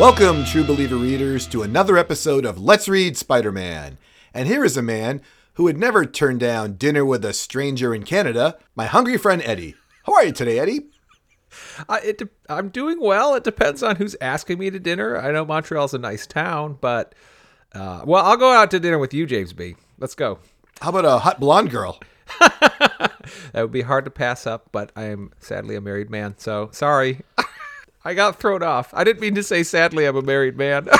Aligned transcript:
Welcome, 0.00 0.46
True 0.46 0.64
Believer 0.64 0.96
readers, 0.96 1.46
to 1.48 1.62
another 1.62 1.98
episode 1.98 2.46
of 2.46 2.58
Let's 2.58 2.88
Read 2.88 3.18
Spider 3.18 3.52
Man. 3.52 3.98
And 4.32 4.48
here 4.48 4.64
is 4.64 4.78
a 4.78 4.82
man 4.82 5.20
who 5.54 5.64
would 5.64 5.76
never 5.76 6.06
turn 6.06 6.38
down 6.38 6.78
dinner 6.78 7.04
with 7.04 7.22
a 7.22 7.34
stranger 7.34 7.94
in 7.94 8.04
Canada, 8.04 8.56
my 8.74 8.86
hungry 8.86 9.18
friend 9.18 9.42
Eddie. 9.44 9.74
How 10.04 10.14
are 10.14 10.24
you 10.24 10.32
today, 10.32 10.58
Eddie? 10.58 10.86
I, 11.86 11.98
it, 11.98 12.16
de- 12.16 12.30
I'm 12.48 12.70
doing 12.70 12.98
well. 12.98 13.34
It 13.34 13.44
depends 13.44 13.82
on 13.82 13.96
who's 13.96 14.16
asking 14.22 14.58
me 14.58 14.70
to 14.70 14.78
dinner. 14.78 15.18
I 15.18 15.32
know 15.32 15.44
Montreal's 15.44 15.92
a 15.92 15.98
nice 15.98 16.26
town, 16.26 16.78
but 16.80 17.14
uh, 17.74 18.00
well, 18.06 18.24
I'll 18.24 18.38
go 18.38 18.52
out 18.52 18.70
to 18.70 18.80
dinner 18.80 18.98
with 18.98 19.12
you, 19.12 19.26
James 19.26 19.52
B. 19.52 19.76
Let's 19.98 20.14
go. 20.14 20.38
How 20.80 20.88
about 20.88 21.04
a 21.04 21.18
hot 21.18 21.38
blonde 21.38 21.70
girl? 21.70 22.00
That 23.52 23.62
would 23.62 23.70
be 23.70 23.82
hard 23.82 24.06
to 24.06 24.10
pass 24.10 24.46
up, 24.46 24.70
but 24.72 24.92
I 24.96 25.04
am 25.04 25.32
sadly 25.38 25.76
a 25.76 25.80
married 25.80 26.10
man, 26.10 26.36
so 26.38 26.70
sorry. 26.72 27.20
I 28.02 28.14
got 28.14 28.40
thrown 28.40 28.62
off. 28.62 28.94
I 28.94 29.04
didn't 29.04 29.20
mean 29.20 29.34
to 29.34 29.42
say 29.42 29.62
sadly 29.62 30.06
I'm 30.06 30.16
a 30.16 30.22
married 30.22 30.56
man. 30.56 30.88
and 30.88 30.94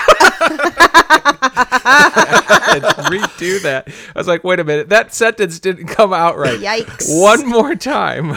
redo 3.09 3.63
that. 3.63 3.89
I 4.15 4.19
was 4.19 4.29
like, 4.29 4.45
wait 4.45 4.61
a 4.61 4.65
minute, 4.65 4.91
that 4.91 5.15
sentence 5.15 5.59
didn't 5.59 5.87
come 5.87 6.13
out 6.13 6.37
right. 6.37 6.61
Yikes. 6.61 7.09
One 7.09 7.47
more 7.47 7.75
time. 7.75 8.37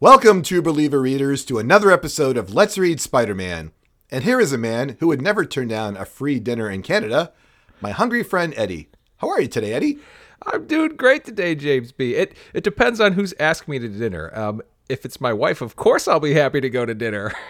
Welcome, 0.00 0.42
True 0.42 0.60
Believer 0.60 1.00
readers, 1.00 1.46
to 1.46 1.58
another 1.58 1.90
episode 1.90 2.36
of 2.36 2.52
Let's 2.52 2.76
Read 2.76 3.00
Spider 3.00 3.34
Man. 3.34 3.72
And 4.10 4.24
here 4.24 4.38
is 4.38 4.52
a 4.52 4.58
man 4.58 4.98
who 5.00 5.06
would 5.06 5.22
never 5.22 5.46
turn 5.46 5.68
down 5.68 5.96
a 5.96 6.04
free 6.04 6.38
dinner 6.38 6.68
in 6.68 6.82
Canada, 6.82 7.32
my 7.80 7.92
hungry 7.92 8.22
friend 8.22 8.52
Eddie. 8.54 8.88
How 9.16 9.30
are 9.30 9.40
you 9.40 9.48
today, 9.48 9.72
Eddie? 9.72 9.98
I'm 10.46 10.66
doing 10.66 10.96
great 10.96 11.24
today, 11.24 11.54
James 11.54 11.90
B. 11.90 12.16
It 12.16 12.36
it 12.52 12.64
depends 12.64 13.00
on 13.00 13.12
who's 13.12 13.32
asking 13.40 13.72
me 13.72 13.78
to 13.78 13.88
dinner. 13.88 14.30
Um, 14.38 14.60
if 14.88 15.04
it's 15.04 15.20
my 15.20 15.32
wife, 15.32 15.60
of 15.60 15.76
course 15.76 16.06
I'll 16.08 16.20
be 16.20 16.34
happy 16.34 16.60
to 16.60 16.70
go 16.70 16.84
to 16.84 16.94
dinner. 16.94 17.32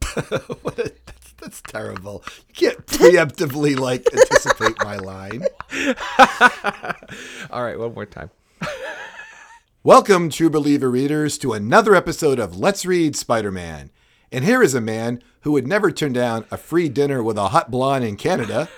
What 0.62 0.78
a, 0.78 0.92
that's, 1.06 1.32
that's 1.38 1.60
terrible. 1.62 2.24
You 2.48 2.54
can't 2.54 2.86
preemptively 2.86 3.78
like 3.78 4.06
anticipate 4.12 4.82
my 4.82 4.96
line. 4.96 5.44
All 7.50 7.62
right, 7.62 7.78
one 7.78 7.94
more 7.94 8.06
time. 8.06 8.30
Welcome, 9.82 10.30
True 10.30 10.50
Believer 10.50 10.90
readers, 10.90 11.38
to 11.38 11.52
another 11.52 11.94
episode 11.94 12.38
of 12.38 12.58
Let's 12.58 12.84
Read 12.84 13.14
Spider 13.14 13.52
Man. 13.52 13.90
And 14.32 14.44
here 14.44 14.62
is 14.62 14.74
a 14.74 14.80
man 14.80 15.22
who 15.42 15.52
would 15.52 15.66
never 15.66 15.90
turn 15.90 16.12
down 16.12 16.44
a 16.50 16.56
free 16.56 16.88
dinner 16.88 17.22
with 17.22 17.38
a 17.38 17.48
hot 17.48 17.70
blonde 17.70 18.04
in 18.04 18.16
Canada, 18.16 18.68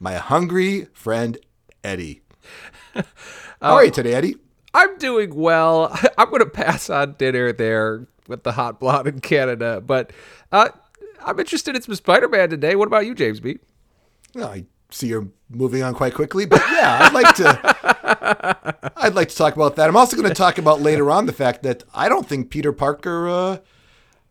my 0.00 0.14
hungry 0.14 0.88
friend 0.92 1.38
Eddie. 1.84 2.22
How 2.94 3.74
are 3.74 3.84
you 3.84 3.90
today, 3.90 4.14
Eddie? 4.14 4.36
I'm 4.76 4.98
doing 4.98 5.34
well. 5.34 5.98
I'm 6.18 6.28
going 6.28 6.40
to 6.40 6.50
pass 6.50 6.90
on 6.90 7.14
dinner 7.14 7.50
there 7.50 8.06
with 8.28 8.42
the 8.42 8.52
hot 8.52 8.78
blonde 8.78 9.08
in 9.08 9.20
Canada, 9.20 9.80
but 9.80 10.12
uh, 10.52 10.68
I'm 11.24 11.40
interested 11.40 11.74
in 11.74 11.80
some 11.80 11.94
Spider-Man 11.94 12.50
today. 12.50 12.76
What 12.76 12.86
about 12.86 13.06
you, 13.06 13.14
James 13.14 13.40
B? 13.40 13.58
Well, 14.34 14.48
I 14.48 14.66
see 14.90 15.06
you're 15.06 15.28
moving 15.48 15.82
on 15.82 15.94
quite 15.94 16.12
quickly, 16.12 16.44
but 16.44 16.60
yeah, 16.70 16.98
I'd 17.00 17.14
like 17.14 17.34
to. 17.36 18.92
I'd 18.98 19.14
like 19.14 19.30
to 19.30 19.36
talk 19.36 19.56
about 19.56 19.76
that. 19.76 19.88
I'm 19.88 19.96
also 19.96 20.16
going 20.16 20.28
to 20.28 20.34
talk 20.34 20.58
about 20.58 20.82
later 20.82 21.10
on 21.10 21.24
the 21.24 21.32
fact 21.32 21.62
that 21.62 21.82
I 21.94 22.10
don't 22.10 22.26
think 22.28 22.50
Peter 22.50 22.72
Parker. 22.72 23.28
Uh, 23.28 23.58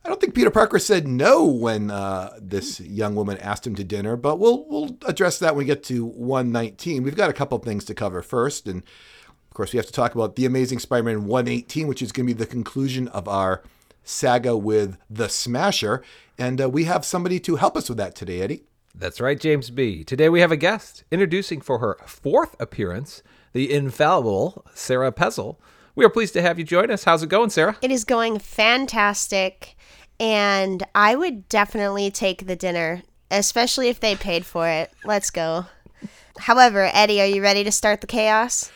I 0.03 0.09
don't 0.09 0.21
think 0.21 0.35
Peter 0.35 0.51
Parker 0.51 0.77
said 0.77 1.07
no 1.07 1.43
when 1.45 1.89
uh, 1.89 2.37
this 2.39 2.79
young 2.79 3.15
woman 3.15 3.39
asked 3.39 3.65
him 3.65 3.73
to 3.75 3.83
dinner, 3.83 4.15
but 4.15 4.37
we'll 4.37 4.67
we'll 4.67 4.97
address 5.07 5.39
that 5.39 5.55
when 5.55 5.59
we 5.59 5.65
get 5.65 5.83
to 5.85 6.05
119. 6.05 7.01
We've 7.01 7.15
got 7.15 7.31
a 7.31 7.33
couple 7.33 7.57
things 7.57 7.83
to 7.85 7.95
cover 7.95 8.21
first, 8.21 8.67
and 8.67 8.83
course 9.55 9.73
we 9.73 9.77
have 9.77 9.87
to 9.87 9.93
talk 9.93 10.13
about 10.13 10.35
the 10.35 10.45
Amazing 10.45 10.79
Spider-Man 10.79 11.25
118, 11.25 11.87
which 11.87 12.01
is 12.01 12.11
going 12.11 12.27
to 12.27 12.33
be 12.33 12.37
the 12.37 12.45
conclusion 12.45 13.07
of 13.07 13.27
our 13.27 13.63
saga 14.03 14.55
with 14.55 14.97
the 15.09 15.27
Smasher, 15.27 16.03
and 16.37 16.61
uh, 16.61 16.69
we 16.69 16.83
have 16.83 17.03
somebody 17.03 17.39
to 17.39 17.55
help 17.55 17.75
us 17.75 17.89
with 17.89 17.97
that 17.97 18.15
today, 18.15 18.41
Eddie. 18.41 18.63
That's 18.93 19.19
right, 19.19 19.39
James 19.39 19.71
B. 19.71 20.03
Today 20.03 20.29
we 20.29 20.41
have 20.41 20.51
a 20.51 20.57
guest 20.57 21.03
introducing 21.11 21.59
for 21.59 21.79
her 21.79 21.97
fourth 22.05 22.55
appearance, 22.59 23.23
the 23.53 23.73
infallible 23.73 24.65
Sarah 24.73 25.11
Pezzle. 25.11 25.57
We 25.95 26.05
are 26.05 26.09
pleased 26.09 26.33
to 26.33 26.41
have 26.41 26.59
you 26.59 26.65
join 26.65 26.91
us. 26.91 27.05
How's 27.05 27.23
it 27.23 27.29
going, 27.29 27.49
Sarah? 27.49 27.77
It 27.81 27.91
is 27.91 28.03
going 28.03 28.39
fantastic, 28.39 29.75
and 30.19 30.83
I 30.93 31.15
would 31.15 31.49
definitely 31.49 32.11
take 32.11 32.45
the 32.45 32.55
dinner, 32.55 33.03
especially 33.31 33.89
if 33.89 33.99
they 33.99 34.15
paid 34.15 34.45
for 34.45 34.67
it. 34.67 34.91
Let's 35.03 35.29
go. 35.29 35.65
However, 36.37 36.89
Eddie, 36.93 37.21
are 37.21 37.27
you 37.27 37.41
ready 37.41 37.63
to 37.63 37.71
start 37.71 38.01
the 38.01 38.07
chaos? 38.07 38.71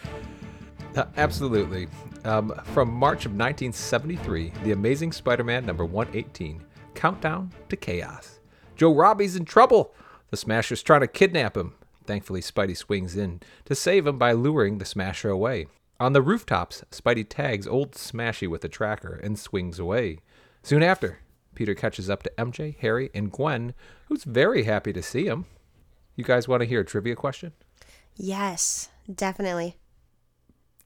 Uh, 0.99 1.05
absolutely. 1.15 1.87
Um, 2.25 2.53
from 2.73 2.91
March 2.91 3.25
of 3.25 3.31
1973, 3.31 4.51
The 4.65 4.73
Amazing 4.73 5.13
Spider 5.13 5.45
Man 5.45 5.65
number 5.65 5.85
118 5.85 6.61
Countdown 6.93 7.53
to 7.69 7.77
Chaos. 7.77 8.41
Joe 8.75 8.93
Robbie's 8.93 9.37
in 9.37 9.45
trouble. 9.45 9.93
The 10.29 10.35
Smasher's 10.35 10.83
trying 10.83 10.99
to 10.99 11.07
kidnap 11.07 11.55
him. 11.55 11.75
Thankfully, 12.05 12.41
Spidey 12.41 12.75
swings 12.75 13.15
in 13.15 13.39
to 13.63 13.75
save 13.75 14.05
him 14.05 14.17
by 14.17 14.33
luring 14.33 14.77
the 14.77 14.83
Smasher 14.83 15.29
away. 15.29 15.67
On 16.01 16.11
the 16.11 16.21
rooftops, 16.21 16.83
Spidey 16.91 17.25
tags 17.29 17.65
old 17.65 17.93
Smashy 17.93 18.49
with 18.49 18.65
a 18.65 18.69
tracker 18.69 19.13
and 19.23 19.39
swings 19.39 19.79
away. 19.79 20.19
Soon 20.63 20.83
after, 20.83 21.19
Peter 21.55 21.75
catches 21.75 22.09
up 22.09 22.23
to 22.23 22.33
MJ, 22.37 22.77
Harry, 22.79 23.09
and 23.13 23.31
Gwen, 23.31 23.73
who's 24.07 24.25
very 24.25 24.63
happy 24.63 24.91
to 24.91 25.01
see 25.01 25.27
him. 25.27 25.45
You 26.17 26.25
guys 26.25 26.49
want 26.49 26.59
to 26.59 26.67
hear 26.67 26.81
a 26.81 26.85
trivia 26.85 27.15
question? 27.15 27.53
Yes, 28.17 28.89
definitely. 29.15 29.77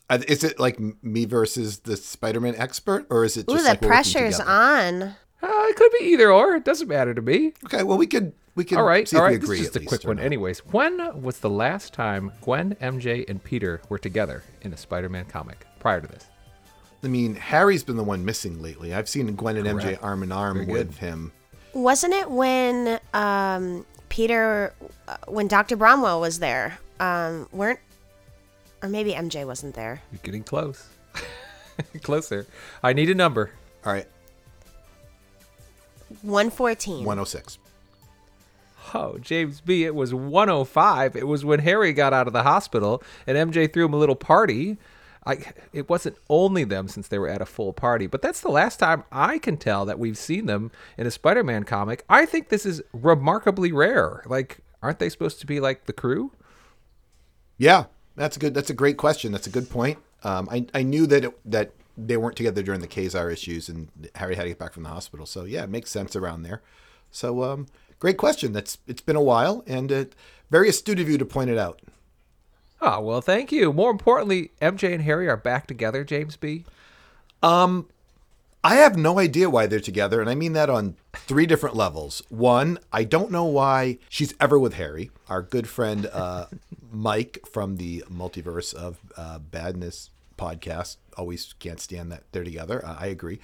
Uh, 0.09 0.19
Is 0.28 0.44
it 0.44 0.59
like 0.59 0.80
me 1.02 1.25
versus 1.25 1.80
the 1.80 1.96
Spider-Man 1.97 2.56
expert, 2.58 3.08
or 3.09 3.24
is 3.24 3.38
it 3.38 3.46
Ooh, 3.50 3.58
the 3.58 3.64
like 3.64 3.81
we're 3.81 3.88
pressure's 3.88 4.40
on. 4.40 5.02
Uh, 5.02 5.16
it 5.41 5.75
could 5.75 5.91
be 6.00 6.06
either 6.08 6.31
or. 6.31 6.56
It 6.56 6.66
doesn't 6.66 6.88
matter 6.88 7.14
to 7.14 7.22
me. 7.22 7.53
Okay, 7.66 7.84
well 7.84 7.97
we 7.97 8.06
could 8.08 8.34
we 8.56 8.63
could 8.66 8.78
All 8.78 8.84
right, 8.84 9.08
see 9.08 9.18
all 9.18 9.25
if 9.25 9.34
This 9.40 9.44
agree 9.44 9.59
is 9.59 9.66
just 9.68 9.75
a 9.78 9.80
quick 9.81 10.03
one. 10.03 10.18
not. 10.18 10.25
Anyways, 10.25 10.59
when 10.68 11.22
was 11.22 11.40
the 11.40 11.50
last 11.50 11.94
time 11.94 12.31
Gwen, 12.42 12.75
MJ, 12.75 13.28
and 13.30 13.44
Peter 13.44 13.81
were 13.90 13.97
together 13.97 14.44
in 14.62 14.74
a 14.74 14.78
Spider-Man 14.78 15.25
comic? 15.25 15.66
Prior 15.80 16.00
to 16.02 16.08
this, 16.08 16.28
I 17.03 17.08
mean, 17.08 17.36
Harry's 17.36 17.84
been 17.84 17.97
the 17.97 18.03
one 18.03 18.24
missing 18.24 18.62
lately. 18.62 18.94
I've 18.94 19.09
seen 19.09 19.34
Gwen 19.36 19.58
and 19.58 19.68
MJ 19.68 19.97
arm 20.03 20.24
in 20.24 20.31
arm 20.31 20.58
Very 20.66 20.72
with 20.72 20.92
good. 20.92 20.97
him. 21.00 21.31
Wasn't 21.74 22.13
it 22.13 22.30
when 22.30 23.00
um, 23.13 23.86
Peter, 24.09 24.74
uh, 25.08 25.18
when 25.28 25.47
Dr. 25.47 25.75
Bromwell 25.75 26.22
was 26.22 26.40
there? 26.40 26.78
Um, 27.00 27.47
weren't, 27.52 27.80
or 28.83 28.89
maybe 28.89 29.13
MJ 29.13 29.47
wasn't 29.47 29.73
there. 29.73 30.01
you're 30.11 30.19
getting 30.21 30.44
close, 30.44 30.88
closer. 32.03 32.45
I 32.83 32.94
need 32.94 33.09
a 33.09 33.16
number. 33.16 33.49
All 33.85 33.94
right, 33.94 34.07
114. 36.21 37.05
106. 37.05 37.57
Oh, 38.94 39.17
James 39.17 39.59
B. 39.61 39.85
It 39.85 39.95
was 39.95 40.13
105. 40.13 41.16
It 41.16 41.27
was 41.27 41.44
when 41.44 41.59
Harry 41.59 41.94
got 41.94 42.13
out 42.13 42.27
of 42.27 42.33
the 42.33 42.44
hospital 42.44 43.01
and 43.25 43.38
MJ 43.51 43.71
threw 43.71 43.85
him 43.85 43.94
a 43.94 43.97
little 43.97 44.16
party. 44.16 44.77
I, 45.25 45.38
it 45.71 45.89
wasn't 45.89 46.17
only 46.29 46.65
them 46.65 46.89
since 46.89 47.07
they 47.07 47.17
were 47.17 47.29
at 47.29 47.41
a 47.41 47.45
full 47.45 47.71
party, 47.71 48.07
but 48.07 48.21
that's 48.21 48.41
the 48.41 48.51
last 48.51 48.77
time 48.77 49.05
I 49.09 49.39
can 49.39 49.55
tell 49.55 49.85
that 49.85 49.97
we've 49.97 50.17
seen 50.17 50.47
them 50.47 50.69
in 50.97 51.07
a 51.07 51.11
Spider-Man 51.11 51.63
comic. 51.63 52.03
I 52.09 52.25
think 52.25 52.50
this 52.50 52.65
is 52.65 52.81
remarkably 52.91 53.71
rare. 53.71 54.21
Like, 54.25 54.59
aren't 54.81 55.00
they 55.00 55.07
supposed 55.09 55.39
to 55.39 55.47
be 55.47 55.61
like 55.61 55.85
the 55.85 55.94
crew? 55.94 56.33
Yeah, 57.57 57.85
that's 58.16 58.38
a 58.38 58.40
good. 58.40 58.53
That's 58.53 58.69
a 58.69 58.74
great 58.75 58.97
question. 58.97 59.31
That's 59.31 59.47
a 59.47 59.51
good 59.51 59.69
point. 59.69 60.00
Um, 60.24 60.48
I 60.51 60.65
I 60.74 60.83
knew 60.83 61.06
that 61.07 61.25
it, 61.25 61.39
that 61.50 61.71
they 61.98 62.18
weren't 62.18 62.36
together 62.36 62.63
during 62.63 62.81
the 62.81 62.88
Ka-Zar 62.88 63.30
issues, 63.30 63.69
and 63.69 63.89
Harry 64.15 64.36
had 64.36 64.44
to 64.44 64.50
get 64.50 64.60
back 64.60 64.74
from 64.74 64.83
the 64.83 64.89
hospital. 64.89 65.25
So 65.25 65.44
yeah, 65.44 65.63
it 65.63 65.69
makes 65.69 65.89
sense 65.92 66.15
around 66.15 66.44
there. 66.44 66.62
So 67.12 67.44
um, 67.44 67.68
great 68.00 68.18
question. 68.18 68.54
That's 68.54 68.77
it's 68.88 69.01
been 69.01 69.15
a 69.15 69.21
while, 69.21 69.63
and 69.68 69.92
uh, 69.92 70.06
very 70.50 70.69
astute 70.69 71.00
of 71.00 71.10
you 71.10 71.18
to 71.18 71.25
point 71.25 71.50
it 71.50 71.57
out. 71.57 71.81
Oh, 72.81 73.00
well, 73.00 73.21
thank 73.21 73.51
you. 73.51 73.71
More 73.71 73.92
importantly, 73.92 74.51
MJ 74.62 74.94
and 74.94 75.04
Harry 75.04 75.30
are 75.30 75.38
back 75.38 75.68
together, 75.68 76.04
James 76.04 76.36
B. 76.36 76.65
I 78.65 78.75
have 78.75 78.98
no 78.98 79.19
idea 79.19 79.50
why 79.50 79.68
they're 79.68 79.81
together, 79.81 80.21
and 80.21 80.30
I 80.30 80.36
mean 80.36 80.54
that 80.54 80.69
on 80.69 80.95
three 81.13 81.45
different 81.45 81.75
levels. 81.75 82.21
One, 82.30 82.80
I 82.94 83.04
don't 83.04 83.30
know 83.30 83.44
why 83.44 83.98
she's 84.07 84.33
ever 84.39 84.57
with 84.57 84.75
Harry. 84.75 85.12
Our 85.27 85.42
good 85.42 85.68
friend 85.68 86.10
uh, 86.12 86.45
Mike 86.94 87.40
from 87.51 87.78
the 87.78 88.04
Multiverse 88.12 88.74
of 88.74 89.00
uh, 89.18 89.40
Badness 89.40 90.10
podcast 90.38 90.98
always 91.18 91.54
can't 91.60 91.80
stand 91.80 92.12
that 92.12 92.24
they're 92.31 92.44
together. 92.44 92.86
Uh, 92.86 92.95
I 93.00 93.07
agree. 93.07 93.40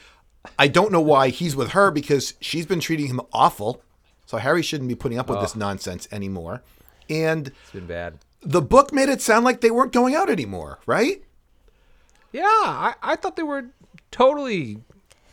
I 0.57 0.68
don't 0.68 0.92
know 0.92 1.01
why 1.01 1.30
he's 1.30 1.56
with 1.56 1.72
her 1.72 1.92
because 1.92 2.36
she's 2.40 2.66
been 2.66 2.80
treating 2.80 3.07
him 3.07 3.22
awful. 3.34 3.81
So 4.25 4.38
Harry 4.38 4.62
shouldn't 4.62 4.88
be 4.88 4.96
putting 4.96 5.18
up 5.19 5.30
with 5.30 5.42
this 5.42 5.56
nonsense 5.56 6.07
anymore. 6.12 6.62
And 7.10 7.48
It's 7.48 7.72
been 7.72 7.88
bad. 7.88 8.19
the 8.42 8.62
book 8.62 8.94
made 8.94 9.10
it 9.10 9.22
sound 9.22 9.44
like 9.44 9.62
they 9.62 9.72
weren't 9.72 9.92
going 9.92 10.13
out 10.16 10.30
anymore, 10.30 10.80
right? 10.86 11.24
Yeah, 12.31 12.44
I, 12.45 12.94
I 13.02 13.16
thought 13.16 13.36
they 13.36 13.44
were 13.44 13.66
totally 14.12 14.81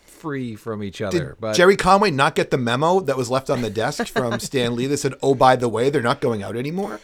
free 0.06 0.56
from 0.56 0.82
each 0.82 1.02
other, 1.02 1.30
Did 1.30 1.40
but 1.40 1.54
Gerry 1.54 1.76
Conway 1.76 2.10
not 2.10 2.34
get 2.34 2.50
the 2.50 2.56
memo 2.58 3.00
that 3.00 3.18
was 3.18 3.30
left 3.30 3.50
on 3.50 3.60
the 3.60 3.68
desk 3.70 4.06
from 4.06 4.40
Stan 4.40 4.74
Lee 4.74 4.86
that 4.86 4.96
said, 4.96 5.12
"Oh, 5.22 5.34
by 5.34 5.56
the 5.56 5.68
way, 5.68 5.90
they're 5.90 6.00
not 6.00 6.22
going 6.22 6.42
out 6.42 6.56
anymore"? 6.56 7.00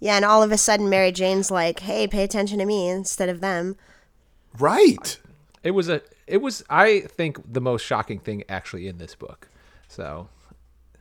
Yeah, 0.00 0.16
and 0.16 0.24
all 0.24 0.42
of 0.42 0.52
a 0.52 0.58
sudden 0.58 0.88
Mary 0.88 1.12
Jane's 1.12 1.50
like, 1.50 1.80
"Hey, 1.80 2.06
pay 2.06 2.22
attention 2.22 2.58
to 2.58 2.64
me 2.66 2.88
instead 2.88 3.28
of 3.28 3.40
them." 3.40 3.76
Right. 4.58 5.18
It 5.62 5.72
was 5.72 5.88
a. 5.88 6.02
It 6.26 6.38
was. 6.38 6.64
I 6.70 7.00
think 7.00 7.52
the 7.52 7.60
most 7.60 7.82
shocking 7.84 8.18
thing 8.20 8.44
actually 8.48 8.86
in 8.86 8.98
this 8.98 9.14
book. 9.14 9.48
So, 9.88 10.28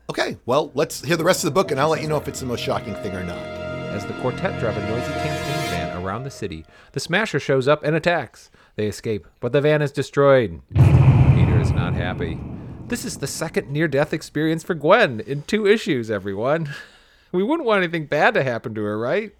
Okay, 0.09 0.37
well, 0.45 0.71
let's 0.73 1.03
hear 1.03 1.17
the 1.17 1.23
rest 1.25 1.43
of 1.43 1.49
the 1.49 1.53
book, 1.53 1.69
and 1.69 1.79
I'll 1.79 1.89
let 1.89 2.01
you 2.01 2.07
know 2.07 2.15
if 2.17 2.27
it's 2.29 2.39
the 2.39 2.45
most 2.45 2.63
shocking 2.63 2.95
thing 2.95 3.13
or 3.13 3.23
not. 3.23 3.37
as 3.37 4.05
the 4.05 4.13
quartet 4.13 4.59
drive 4.59 4.77
a 4.77 4.89
noisy 4.89 5.11
campaign 5.13 5.69
van 5.69 6.03
around 6.03 6.23
the 6.23 6.29
city, 6.29 6.65
the 6.93 6.99
Smasher 6.99 7.39
shows 7.39 7.67
up 7.67 7.83
and 7.83 7.95
attacks. 7.95 8.49
They 8.75 8.87
escape, 8.87 9.25
but 9.39 9.51
the 9.53 9.61
van 9.61 9.81
is 9.81 9.91
destroyed. 9.91 10.61
Peter 10.75 11.59
is 11.59 11.71
not 11.71 11.93
happy. 11.93 12.39
This 12.87 13.03
is 13.05 13.17
the 13.17 13.27
second 13.27 13.69
near 13.69 13.87
death 13.87 14.13
experience 14.13 14.63
for 14.63 14.75
Gwen 14.75 15.19
in 15.21 15.41
two 15.43 15.65
issues, 15.67 16.09
everyone. 16.09 16.69
We 17.31 17.43
wouldn't 17.43 17.67
want 17.67 17.83
anything 17.83 18.05
bad 18.05 18.33
to 18.35 18.43
happen 18.43 18.73
to 18.75 18.83
her, 18.83 18.97
right? 18.97 19.33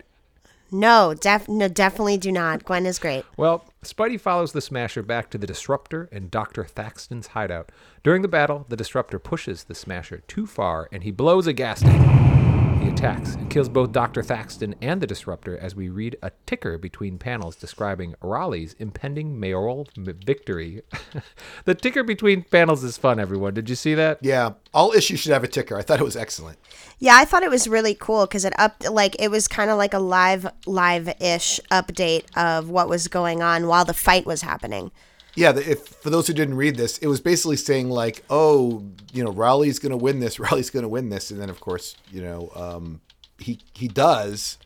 No, 0.71 1.13
def- 1.13 1.47
no, 1.47 1.67
definitely 1.69 2.17
do 2.17 2.31
not. 2.31 2.65
Gwen 2.65 2.85
is 2.85 2.99
great. 2.99 3.23
Well, 3.37 3.65
Spidey 3.83 4.19
follows 4.19 4.51
the 4.51 4.61
Smasher 4.61 5.01
back 5.01 5.29
to 5.29 5.37
the 5.37 5.47
Disruptor 5.47 6.09
and 6.11 6.29
Dr. 6.29 6.65
Thaxton's 6.65 7.27
hideout. 7.27 7.71
During 8.03 8.21
the 8.21 8.27
battle, 8.27 8.65
the 8.67 8.75
Disruptor 8.75 9.19
pushes 9.19 9.63
the 9.63 9.75
Smasher 9.75 10.23
too 10.27 10.45
far 10.45 10.89
and 10.91 11.03
he 11.03 11.11
blows 11.11 11.47
a 11.47 11.53
gas 11.53 11.81
tank. 11.81 12.46
He 12.87 12.93
attacks 12.93 13.35
and 13.35 13.49
kills 13.49 13.67
both 13.67 13.91
Dr. 13.91 14.23
Thaxton 14.23 14.73
and 14.81 15.01
the 15.01 15.07
Disruptor 15.07 15.57
as 15.57 15.75
we 15.75 15.89
read 15.89 16.15
a 16.23 16.31
ticker 16.45 16.77
between 16.77 17.17
panels 17.17 17.57
describing 17.57 18.15
Raleigh's 18.21 18.77
impending 18.79 19.37
mayoral 19.37 19.89
victory. 19.97 20.83
the 21.65 21.75
ticker 21.75 22.01
between 22.01 22.43
panels 22.43 22.85
is 22.85 22.97
fun, 22.97 23.19
everyone. 23.19 23.53
Did 23.53 23.69
you 23.69 23.75
see 23.75 23.93
that? 23.95 24.19
Yeah, 24.21 24.51
all 24.73 24.93
issues 24.93 25.19
should 25.19 25.33
have 25.33 25.43
a 25.43 25.49
ticker. 25.49 25.77
I 25.77 25.81
thought 25.81 25.99
it 25.99 26.05
was 26.05 26.15
excellent. 26.15 26.59
Yeah, 26.97 27.17
I 27.17 27.25
thought 27.25 27.43
it 27.43 27.49
was 27.49 27.67
really 27.67 27.93
cool 27.93 28.25
because 28.25 28.45
it 28.45 28.57
up 28.57 28.81
like 28.89 29.17
it 29.19 29.31
was 29.31 29.49
kind 29.49 29.69
of 29.69 29.77
like 29.77 29.93
a 29.93 29.99
live 29.99 30.47
live 30.65 31.09
ish 31.19 31.59
update 31.69 32.23
of 32.37 32.69
what 32.69 32.87
was 32.87 33.09
going 33.09 33.43
on 33.43 33.67
while 33.67 33.83
the 33.83 33.93
fight 33.93 34.25
was 34.25 34.43
happening. 34.43 34.91
Yeah, 35.37 35.55
if 35.55 35.87
for 35.87 36.09
those 36.09 36.25
who 36.25 36.33
didn't 36.33 36.55
read 36.55 36.77
this, 36.77 36.97
it 36.97 37.05
was 37.05 37.21
basically 37.21 37.57
saying 37.57 37.91
like, 37.91 38.23
oh, 38.27 38.83
you 39.13 39.23
know, 39.23 39.31
Raleigh's 39.31 39.77
going 39.77 39.91
to 39.91 39.97
win 39.97 40.19
this, 40.19 40.39
Raleigh's 40.39 40.71
going 40.71 40.81
to 40.81 40.89
win 40.89 41.09
this, 41.09 41.29
and 41.29 41.39
then 41.39 41.51
of 41.51 41.59
course, 41.59 41.95
you 42.11 42.23
know, 42.23 42.51
um, 42.55 43.01
he 43.37 43.59
he 43.75 43.87
does, 43.87 44.57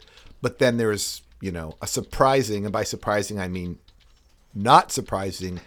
but 0.42 0.60
then 0.60 0.78
there's 0.78 1.24
you 1.42 1.52
know 1.52 1.76
a 1.82 1.88
surprising, 1.88 2.64
and 2.64 2.72
by 2.72 2.86
surprising 2.86 3.38
I 3.38 3.50
mean 3.50 3.80
not 4.56 4.94
surprising 4.94 5.60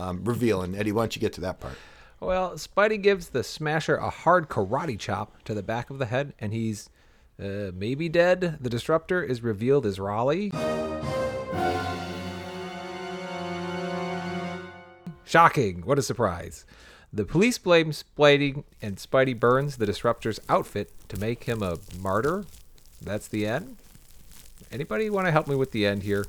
um, 0.00 0.24
reveal. 0.24 0.62
And 0.62 0.74
Eddie, 0.74 0.90
why 0.90 1.02
don't 1.02 1.14
you 1.14 1.20
get 1.20 1.32
to 1.34 1.40
that 1.42 1.60
part? 1.60 1.76
Well, 2.18 2.54
Spidey 2.54 3.00
gives 3.00 3.28
the 3.28 3.44
Smasher 3.44 3.96
a 3.96 4.10
hard 4.10 4.48
karate 4.48 4.98
chop 4.98 5.44
to 5.44 5.54
the 5.54 5.62
back 5.62 5.90
of 5.90 5.98
the 5.98 6.06
head, 6.06 6.34
and 6.40 6.52
he's 6.52 6.90
uh, 7.40 7.70
maybe 7.72 8.08
dead. 8.08 8.58
The 8.60 8.68
Disruptor 8.68 9.22
is 9.22 9.42
revealed 9.42 9.86
as 9.86 10.00
Raleigh. 10.00 10.50
Shocking! 15.30 15.82
What 15.82 15.96
a 15.96 16.02
surprise. 16.02 16.64
The 17.12 17.24
police 17.24 17.56
blame 17.56 17.92
Spidey, 17.92 18.64
and 18.82 18.96
Spidey 18.96 19.38
burns 19.38 19.76
the 19.76 19.86
Disruptor's 19.86 20.40
outfit 20.48 20.90
to 21.08 21.20
make 21.20 21.44
him 21.44 21.62
a 21.62 21.78
martyr. 22.00 22.46
That's 23.00 23.28
the 23.28 23.46
end. 23.46 23.76
Anybody 24.72 25.08
want 25.08 25.28
to 25.28 25.30
help 25.30 25.46
me 25.46 25.54
with 25.54 25.70
the 25.70 25.86
end 25.86 26.02
here? 26.02 26.26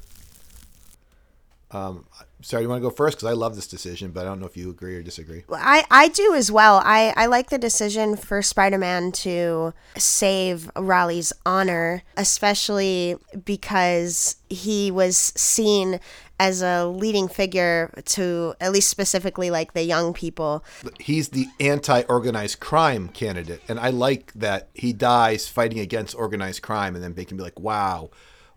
Um, 1.71 2.06
sorry, 2.42 2.62
you 2.62 2.69
want 2.69 2.80
to 2.80 2.88
go 2.88 2.94
first 2.94 3.18
because 3.18 3.27
I 3.27 3.33
love 3.33 3.56
this 3.56 3.65
decision, 3.65 4.12
but 4.12 4.21
I 4.21 4.24
don't 4.25 4.39
know 4.39 4.45
if 4.45 4.56
you 4.56 4.69
agree 4.69 4.95
or 4.95 5.01
disagree. 5.01 5.45
I, 5.51 5.83
I 5.89 6.09
do 6.09 6.36
as 6.36 6.51
well. 6.51 6.80
I, 6.83 7.12
I 7.18 7.25
like 7.25 7.50
the 7.50 7.57
decision 7.57 8.15
for 8.15 8.44
Spider 8.44 8.77
Man 8.77 9.12
to 9.13 9.74
save 9.97 10.69
Raleigh's 10.75 11.33
honor, 11.44 12.04
especially 12.18 13.15
because 13.45 14.36
he 14.47 14.92
was 14.92 15.18
seen 15.18 16.00
as 16.41 16.63
a 16.63 16.88
leading 16.88 17.27
figure 17.27 17.93
to 18.03 18.55
at 18.59 18.71
least 18.71 18.89
specifically 18.89 19.51
like 19.51 19.73
the 19.73 19.83
young 19.83 20.11
people. 20.11 20.65
He's 20.99 21.29
the 21.29 21.45
anti-organized 21.59 22.59
crime 22.59 23.09
candidate, 23.09 23.61
and 23.67 23.79
I 23.79 23.89
like 23.91 24.33
that 24.33 24.69
he 24.73 24.91
dies 24.91 25.47
fighting 25.47 25.77
against 25.79 26.15
organized 26.15 26.63
crime, 26.63 26.95
and 26.95 27.03
then 27.03 27.13
they 27.13 27.25
can 27.25 27.38
be 27.38 27.43
like, 27.43 27.59
"Wow, 27.59 28.09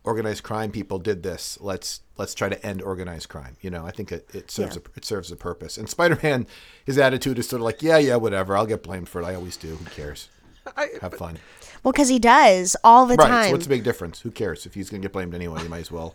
organized 0.03 0.43
crime 0.45 0.71
people 0.71 0.99
did 0.99 1.23
this. 1.23 1.59
Let's 1.61 2.01
let's 2.17 2.35
try 2.35 2.49
to 2.49 2.67
end 2.67 2.81
organized 2.81 3.29
crime." 3.29 3.59
You 3.61 3.69
know, 3.69 3.85
I 3.85 3.91
think 3.91 4.11
it, 4.13 4.31
it 4.33 4.51
serves 4.51 4.77
Yeah. 4.77 4.83
a, 4.87 4.97
it 4.99 5.05
serves 5.05 5.31
a 5.31 5.37
purpose. 5.37 5.77
And 5.77 5.87
Spider-Man, 5.87 6.47
his 6.87 6.97
attitude 6.97 7.39
is 7.39 7.49
sort 7.49 7.61
of 7.61 7.65
like, 7.67 7.83
"Yeah, 7.83 7.99
yeah, 7.99 8.17
whatever. 8.17 8.57
I'll 8.57 8.65
get 8.67 8.83
blamed 8.83 9.11
for 9.11 9.21
it. 9.21 9.27
I 9.27 9.35
always 9.35 9.59
do. 9.59 9.69
Who 9.77 9.85
cares? 9.91 10.31
I, 10.77 10.89
Have 11.03 11.15
fun." 11.15 11.37
Well, 11.83 11.93
because 11.93 12.09
he 12.09 12.19
does 12.19 12.77
all 12.83 13.05
the 13.05 13.17
Right. 13.17 13.29
time. 13.29 13.45
So 13.49 13.53
what's 13.53 13.65
the 13.67 13.75
big 13.77 13.85
difference? 13.85 14.21
Who 14.23 14.31
cares 14.31 14.65
if 14.65 14.73
he's 14.73 14.89
going 14.89 15.03
to 15.03 15.05
get 15.07 15.13
blamed 15.13 15.35
anyway? 15.35 15.63
You 15.63 15.69
might 15.69 15.81
as 15.81 15.93
well. 15.93 16.15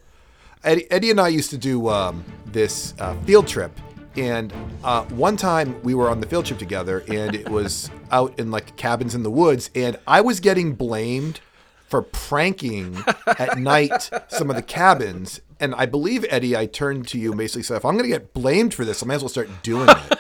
Eddie, 0.64 0.92
Eddie 0.92 1.12
and 1.12 1.20
I 1.22 1.30
used 1.30 1.50
to 1.52 1.58
do 1.58 1.88
um, 1.90 2.24
this 2.46 2.94
uh, 3.00 3.16
field 3.22 3.48
trip, 3.48 3.72
and 4.18 4.54
uh, 4.84 5.04
one 5.06 5.38
time 5.38 5.82
we 5.84 5.94
were 5.94 6.10
on 6.10 6.20
the 6.20 6.28
field 6.28 6.46
trip 6.46 6.60
together, 6.60 7.04
and 7.08 7.34
it 7.36 7.48
was 7.48 7.90
out 8.12 8.38
in 8.40 8.52
like 8.52 8.76
cabins 8.76 9.16
in 9.16 9.24
the 9.24 9.32
woods, 9.32 9.70
and 9.76 9.98
I 10.06 10.22
was 10.22 10.40
getting 10.40 10.74
blamed 10.76 11.40
for 11.88 12.02
pranking 12.02 12.98
at 13.26 13.58
night 13.58 14.10
some 14.28 14.50
of 14.50 14.56
the 14.56 14.62
cabins. 14.62 15.42
And 15.60 15.74
I 15.76 15.86
believe 15.88 16.24
Eddie, 16.30 16.56
I 16.56 16.68
turned 16.68 17.08
to 17.10 17.18
you 17.18 17.32
and 17.32 17.38
basically 17.38 17.64
said, 17.64 17.78
if 17.78 17.84
I'm 17.86 17.94
going 17.94 18.04
to 18.04 18.10
get 18.10 18.34
blamed 18.34 18.74
for 18.74 18.86
this, 18.86 19.02
I 19.02 19.08
might 19.08 19.16
as 19.16 19.22
well 19.24 19.30
start 19.30 19.50
doing 19.64 19.90
it. 19.90 20.20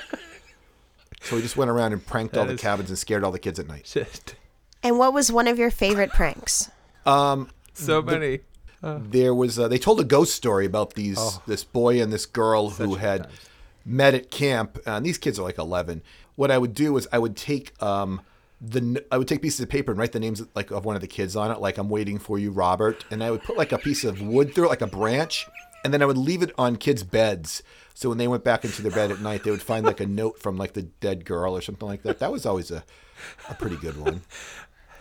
so 1.21 1.35
we 1.35 1.41
just 1.43 1.55
went 1.57 1.69
around 1.69 1.93
and 1.93 2.03
pranked 2.05 2.35
all 2.35 2.45
the 2.45 2.53
is- 2.53 2.61
cabins 2.61 2.89
and 2.89 2.97
scared 2.97 3.23
all 3.23 3.31
the 3.31 3.39
kids 3.39 3.59
at 3.59 3.67
night. 3.67 3.85
shit. 3.85 4.35
and 4.83 4.97
what 4.97 5.13
was 5.13 5.31
one 5.31 5.47
of 5.47 5.59
your 5.59 5.69
favorite 5.69 6.09
pranks? 6.09 6.71
Um, 7.05 7.49
So 7.73 8.01
many. 8.01 8.39
There 8.81 9.35
was 9.35 9.59
uh, 9.59 9.67
they 9.67 9.77
told 9.77 9.99
a 9.99 10.03
ghost 10.03 10.33
story 10.35 10.65
about 10.65 10.93
these 10.93 11.39
this 11.47 11.63
boy 11.63 12.01
and 12.01 12.13
this 12.13 12.25
girl 12.25 12.69
who 12.69 12.95
had 12.95 13.23
times. 13.23 13.49
met 13.85 14.13
at 14.13 14.31
camp 14.31 14.77
uh, 14.87 14.91
and 14.91 15.05
these 15.05 15.17
kids 15.17 15.37
are 15.39 15.43
like 15.43 15.57
11 15.57 16.01
what 16.35 16.49
i 16.49 16.57
would 16.57 16.73
do 16.73 16.95
is 16.97 17.07
i 17.11 17.19
would 17.19 17.35
take 17.35 17.73
um 17.83 18.21
the 18.61 19.03
i 19.11 19.17
would 19.17 19.27
take 19.27 19.41
pieces 19.41 19.59
of 19.59 19.69
paper 19.69 19.91
and 19.91 19.99
write 19.99 20.11
the 20.11 20.19
names 20.19 20.41
like 20.55 20.71
of 20.71 20.85
one 20.85 20.95
of 20.95 21.01
the 21.01 21.07
kids 21.07 21.35
on 21.35 21.51
it 21.51 21.59
like 21.59 21.77
i'm 21.77 21.89
waiting 21.89 22.17
for 22.17 22.39
you 22.39 22.51
robert 22.51 23.05
and 23.11 23.23
i 23.23 23.29
would 23.31 23.43
put 23.43 23.57
like 23.57 23.71
a 23.71 23.77
piece 23.77 24.03
of 24.03 24.21
wood 24.21 24.53
through 24.53 24.65
it 24.65 24.69
like 24.69 24.81
a 24.81 24.87
branch 24.87 25.47
and 25.83 25.93
then 25.93 26.01
i 26.01 26.05
would 26.05 26.17
leave 26.17 26.41
it 26.41 26.51
on 26.57 26.75
kids 26.75 27.03
beds. 27.03 27.63
So 27.93 28.07
when 28.07 28.17
they 28.17 28.29
went 28.29 28.45
back 28.45 28.63
into 28.63 28.81
their 28.81 28.91
bed 28.91 29.11
at 29.11 29.19
night 29.21 29.43
they 29.43 29.51
would 29.51 29.61
find 29.61 29.85
like 29.85 29.99
a 29.99 30.05
note 30.05 30.39
from 30.39 30.57
like 30.57 30.73
the 30.73 30.83
dead 30.83 31.25
girl 31.25 31.55
or 31.55 31.61
something 31.61 31.87
like 31.87 32.03
that. 32.03 32.19
That 32.19 32.31
was 32.31 32.45
always 32.45 32.71
a, 32.71 32.83
a 33.49 33.53
pretty 33.53 33.75
good 33.75 33.97
one 33.97 34.21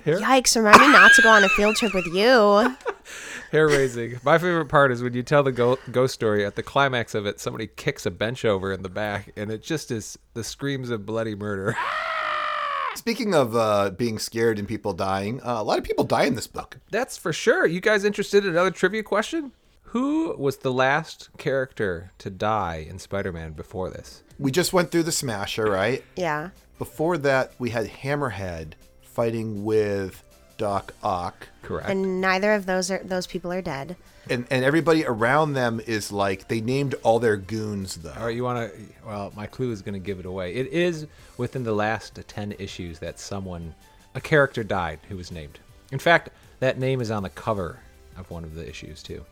Yikes! 0.04 0.56
Remind 0.56 0.80
me 0.80 0.88
not 0.88 1.12
to 1.14 1.22
go 1.22 1.28
on 1.30 1.44
a 1.44 1.48
field 1.50 1.76
trip 1.76 1.94
with 1.94 2.06
you. 2.06 2.76
Hair 3.52 3.68
raising. 3.68 4.18
My 4.22 4.38
favorite 4.38 4.66
part 4.66 4.92
is 4.92 5.02
when 5.02 5.14
you 5.14 5.22
tell 5.22 5.42
the 5.42 5.52
go- 5.52 5.78
ghost 5.90 6.14
story. 6.14 6.44
At 6.44 6.54
the 6.56 6.62
climax 6.62 7.14
of 7.14 7.26
it, 7.26 7.40
somebody 7.40 7.66
kicks 7.66 8.04
a 8.06 8.10
bench 8.10 8.44
over 8.44 8.72
in 8.72 8.82
the 8.82 8.88
back, 8.90 9.32
and 9.36 9.50
it 9.50 9.62
just 9.62 9.90
is 9.90 10.18
the 10.34 10.44
screams 10.44 10.90
of 10.90 11.06
bloody 11.06 11.34
murder. 11.34 11.76
speaking 12.94 13.32
of 13.34 13.54
uh, 13.54 13.90
being 13.90 14.18
scared 14.18 14.58
and 14.58 14.66
people 14.66 14.92
dying 14.92 15.40
uh, 15.42 15.54
a 15.58 15.62
lot 15.62 15.78
of 15.78 15.84
people 15.84 16.02
die 16.04 16.24
in 16.24 16.34
this 16.34 16.48
book 16.48 16.78
That's 16.90 17.16
for 17.16 17.32
sure. 17.32 17.64
You 17.64 17.80
guys 17.80 18.02
interested 18.04 18.44
in 18.44 18.50
another 18.50 18.72
trivia 18.72 19.04
question? 19.04 19.52
Who 19.82 20.34
was 20.36 20.58
the 20.58 20.72
last 20.72 21.28
character 21.38 22.10
to 22.18 22.28
die 22.28 22.84
in 22.88 22.98
Spider-Man 22.98 23.52
before 23.52 23.88
this? 23.90 24.24
we 24.38 24.50
just 24.50 24.72
went 24.72 24.90
through 24.90 25.04
the 25.04 25.12
smasher 25.12 25.64
right 25.66 26.02
Yeah. 26.16 26.50
Before 26.78 27.16
that, 27.18 27.52
we 27.58 27.70
had 27.70 27.86
Hammerhead 27.86 28.72
fighting 29.18 29.64
with 29.64 30.22
Doc 30.58 30.94
Ock, 31.02 31.48
Correct. 31.62 31.90
And 31.90 32.20
neither 32.20 32.52
of 32.52 32.66
those 32.66 32.88
are 32.88 33.00
those 33.02 33.26
people 33.26 33.52
are 33.52 33.60
dead. 33.60 33.96
and 34.30 34.46
and 34.48 34.64
everybody 34.64 35.04
around 35.04 35.54
them 35.54 35.80
is 35.84 36.12
like 36.12 36.46
they 36.46 36.60
named 36.60 36.94
all 37.02 37.18
their 37.18 37.36
goons 37.36 37.96
though. 37.96 38.14
All 38.16 38.26
right, 38.26 38.36
you 38.36 38.44
want 38.44 38.72
to? 38.72 38.80
Well, 39.04 39.32
my 39.34 39.46
clue 39.46 39.72
is 39.72 39.82
going 39.82 39.94
to 39.94 39.98
give 39.98 40.20
it 40.20 40.26
away. 40.26 40.54
It 40.54 40.68
is 40.68 41.08
within 41.36 41.64
the 41.64 41.72
last 41.72 42.20
ten 42.28 42.54
issues 42.60 43.00
that 43.00 43.18
someone, 43.18 43.74
a 44.14 44.20
character 44.20 44.62
died 44.62 45.00
who 45.08 45.16
was 45.16 45.32
named. 45.32 45.58
In 45.90 45.98
fact, 45.98 46.30
that 46.60 46.78
name 46.78 47.00
is 47.00 47.10
on 47.10 47.24
the 47.24 47.30
cover 47.30 47.80
of 48.16 48.30
one 48.30 48.44
of 48.44 48.54
the 48.54 48.68
issues 48.68 49.02
too. 49.02 49.24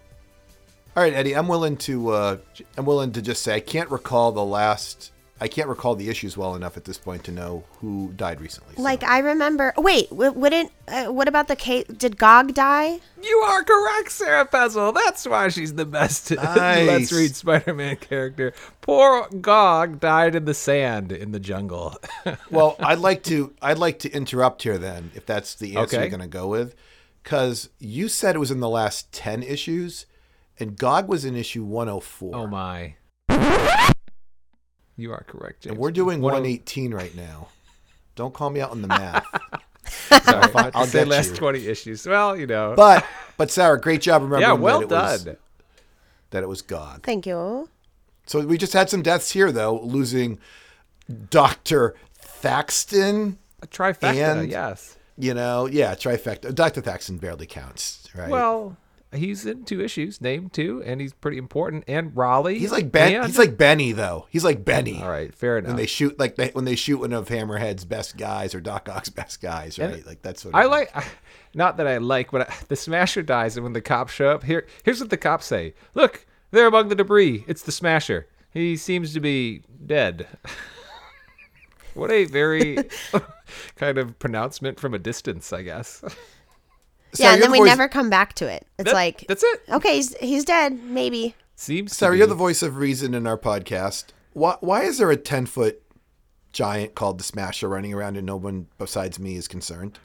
All 0.97 1.02
right, 1.05 1.14
Eddie, 1.14 1.37
I'm 1.37 1.47
willing 1.47 1.76
to 1.88 2.09
uh, 2.11 2.37
I'm 2.76 2.87
willing 2.87 3.12
to 3.12 3.23
just 3.23 3.45
say 3.45 3.55
I 3.55 3.61
can't 3.61 3.90
recall 3.90 4.33
the 4.33 4.45
last. 4.45 5.12
I 5.38 5.49
can't 5.49 5.69
recall 5.69 5.95
the 5.95 6.09
issues 6.09 6.37
well 6.37 6.55
enough 6.55 6.78
at 6.78 6.85
this 6.87 6.97
point 6.97 7.25
to 7.25 7.31
know 7.33 7.64
who 7.81 8.12
died 8.16 8.40
recently. 8.40 8.75
so- 8.76 8.83
Like 8.83 9.02
I 9.05 9.19
remember. 9.19 9.75
Wait, 9.76 10.09
w- 10.09 10.33
wouldn't? 10.33 10.73
Uh, 10.88 11.07
what 11.07 11.28
about 11.28 11.49
the 11.49 11.57
case? 11.57 11.85
Did 11.88 12.16
Gog 12.16 12.55
die? 12.55 13.00
You 13.23 13.37
are 13.47 13.62
correct, 13.62 14.12
Sarah 14.12 14.47
Pezzle. 14.47 14.95
That's 14.95 15.26
why 15.26 15.49
she's 15.49 15.75
the 15.75 15.85
best. 15.85 16.31
Let's 16.37 17.12
read 17.12 17.37
Spider-Man 17.37 17.97
character. 17.97 18.55
Poor 18.81 19.28
Gog 19.28 20.00
died 20.00 20.35
in 20.35 20.47
the 20.47 20.55
sand 20.55 21.12
in 21.12 21.33
the 21.33 21.40
jungle. 21.40 21.97
well, 22.50 22.76
I'd 22.81 23.00
like 23.00 23.23
to 23.25 23.52
I'd 23.61 23.78
like 23.78 23.99
to 24.00 24.11
interrupt 24.12 24.62
here 24.62 24.78
then, 24.78 25.11
if 25.14 25.26
that's 25.26 25.55
the 25.55 25.76
answer 25.76 25.97
Okay. 25.97 26.05
you're 26.05 26.11
going 26.16 26.21
to 26.23 26.28
go 26.28 26.47
with, 26.49 26.75
because 27.23 27.69
you 27.78 28.09
said 28.09 28.37
it 28.37 28.38
was 28.38 28.50
in 28.50 28.61
the 28.61 28.69
last 28.71 29.12
ten 29.12 29.43
issues, 29.43 30.07
and 30.59 30.78
GOG 30.78 31.09
was 31.09 31.26
in 31.26 31.37
issue 31.37 31.62
104. 31.64 32.35
oh 32.35 32.47
my. 32.47 32.95
You 34.97 35.12
are 35.12 35.25
correct, 35.26 35.62
James. 35.62 35.73
And 35.73 35.79
we're 35.79 35.91
doing 35.91 36.21
One 36.21 36.33
of- 36.35 36.41
118 36.41 36.93
right 36.95 37.15
now. 37.15 37.49
Don't 38.15 38.33
call 38.33 38.49
me 38.50 38.61
out 38.61 38.71
on 38.71 38.81
the 38.83 38.88
math. 38.88 39.26
Sorry, 39.88 40.23
I 40.25 40.41
meant 40.55 40.73
to 40.73 40.79
I'll 40.79 40.87
say 40.87 41.00
get 41.00 41.09
last 41.09 41.31
you. 41.31 41.37
twenty 41.37 41.67
issues. 41.67 42.07
Well, 42.07 42.37
you 42.37 42.47
know. 42.47 42.75
But 42.76 43.05
but 43.37 43.50
Sarah, 43.50 43.81
great 43.81 44.00
job 44.00 44.23
remembering 44.23 44.43
yeah, 44.43 44.53
well 44.55 44.81
that 44.81 44.85
it 44.85 44.91
was 44.91 45.25
done. 45.25 45.37
that 46.31 46.43
it 46.43 46.49
was 46.49 46.62
GOG. 46.62 47.05
Thank 47.05 47.26
you. 47.26 47.69
So 48.26 48.41
we 48.45 48.57
just 48.59 48.73
had 48.73 48.88
some 48.91 49.03
deaths 49.03 49.31
here 49.33 49.53
though, 49.53 49.79
losing 49.81 50.38
Doctor 51.31 51.95
Thaxton. 52.19 53.38
A 53.62 53.67
trifecta, 53.67 54.15
And- 54.41 54.50
yes. 54.50 54.97
You 55.19 55.33
know, 55.33 55.65
yeah, 55.67 55.95
trifecta. 55.95 56.55
Dr. 56.55 56.83
Thaxton 56.83 57.17
barely 57.17 57.47
counts, 57.47 58.07
right? 58.15 58.29
Well, 58.29 58.76
he's 59.19 59.47
in 59.47 59.65
two 59.65 59.81
issues, 59.81 60.21
named 60.21 60.53
two, 60.53 60.83
and 60.85 61.01
he's 61.01 61.13
pretty 61.13 61.39
important. 61.39 61.85
And 61.87 62.17
Raleigh. 62.17 62.59
he's 62.59 62.73
like 62.73 62.91
Ben. 62.93 63.15
and- 63.15 63.27
He's 63.27 63.39
like 63.39 63.57
Benny, 63.57 63.93
though. 63.93 64.27
He's 64.31 64.45
like 64.45 64.65
Benny. 64.65 65.03
All 65.03 65.11
right, 65.11 65.35
fair 65.35 65.59
enough. 65.59 65.69
When 65.69 65.77
they 65.77 65.87
shoot, 65.87 66.19
like 66.19 66.37
they, 66.37 66.49
when 66.49 66.65
they 66.65 66.77
shoot 66.77 66.99
one 66.99 67.13
of 67.13 67.29
Hammerhead's 67.29 67.85
best 67.85 68.17
guys 68.17 68.55
or 68.55 68.61
Doc 68.61 68.89
Ock's 68.89 69.09
best 69.09 69.41
guys, 69.41 69.79
right? 69.79 70.05
like 70.07 70.23
that's 70.23 70.45
what 70.45 70.55
I 70.55 70.65
like, 70.65 70.93
not 71.55 71.77
that 71.77 71.87
I 71.87 71.99
like, 71.99 72.31
but 72.31 72.51
I, 72.51 72.55
the 72.69 72.77
Smasher 72.77 73.23
dies, 73.23 73.57
and 73.57 73.65
when 73.65 73.73
the 73.73 73.81
cops 73.81 74.13
show 74.13 74.29
up, 74.29 74.45
here, 74.45 74.67
here's 74.85 75.01
what 75.01 75.11
the 75.11 75.17
cops 75.17 75.47
say: 75.47 75.75
"Look, 75.95 76.27
they're 76.51 76.67
among 76.69 76.89
the 76.89 76.95
debris, 76.95 77.45
it's 77.47 77.63
the 77.63 77.73
Smasher. 77.73 78.27
He 78.51 78.77
seems 78.77 79.13
to 79.15 79.21
be 79.21 79.63
dead." 79.85 80.27
what 81.95 82.11
a 82.11 82.25
very 82.27 82.77
kind 83.77 83.99
of 83.99 84.19
pronouncement 84.19 84.79
from 84.79 84.93
a 84.95 84.99
distance, 84.99 85.53
I 85.53 85.63
guess. 85.63 86.05
Yeah, 87.21 87.33
and 87.35 87.43
then 87.43 87.51
the 87.51 87.53
we 87.53 87.59
voice- 87.59 87.69
never 87.69 87.89
come 87.89 88.11
back 88.11 88.35
to 88.35 88.47
it. 88.47 88.67
It's 88.79 88.87
That- 88.91 88.95
like, 88.95 89.25
that's 89.29 89.43
it. 89.45 89.61
okay, 89.71 89.97
he's, 89.97 90.17
he's 90.19 90.45
dead, 90.45 90.83
maybe. 90.85 91.35
Seems. 91.55 91.93
to 91.93 91.97
Sarah, 91.97 92.13
be. 92.13 92.19
you're 92.19 92.27
the 92.27 92.35
voice 92.35 92.63
of 92.63 92.77
reason 92.77 93.15
in 93.15 93.27
our 93.27 93.39
podcast. 93.39 94.07
Why, 94.33 94.57
why 94.61 94.83
is 94.83 94.99
there 94.99 95.11
a 95.11 95.17
10 95.17 95.47
foot 95.47 95.83
giant 96.53 96.95
called 96.95 97.19
the 97.19 97.25
Smasher 97.25 97.69
running 97.69 97.95
around 97.95 98.17
and 98.17 98.27
no 98.27 98.37
one 98.37 98.67
besides 98.79 99.19
me 99.19 99.37
is 99.37 99.49
concerned? 99.49 99.99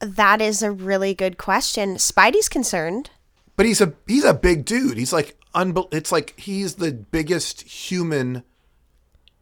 That 0.00 0.40
is 0.40 0.62
a 0.62 0.70
really 0.70 1.14
good 1.14 1.36
question. 1.36 1.96
Spidey's 1.96 2.48
concerned. 2.48 3.10
But 3.56 3.66
he's 3.66 3.82
a 3.82 3.92
he's 4.06 4.24
a 4.24 4.32
big 4.32 4.64
dude. 4.64 4.96
He's 4.96 5.12
like 5.12 5.36
unbel- 5.54 5.92
it's 5.92 6.10
like 6.10 6.38
he's 6.40 6.76
the 6.76 6.92
biggest 6.92 7.60
human 7.62 8.42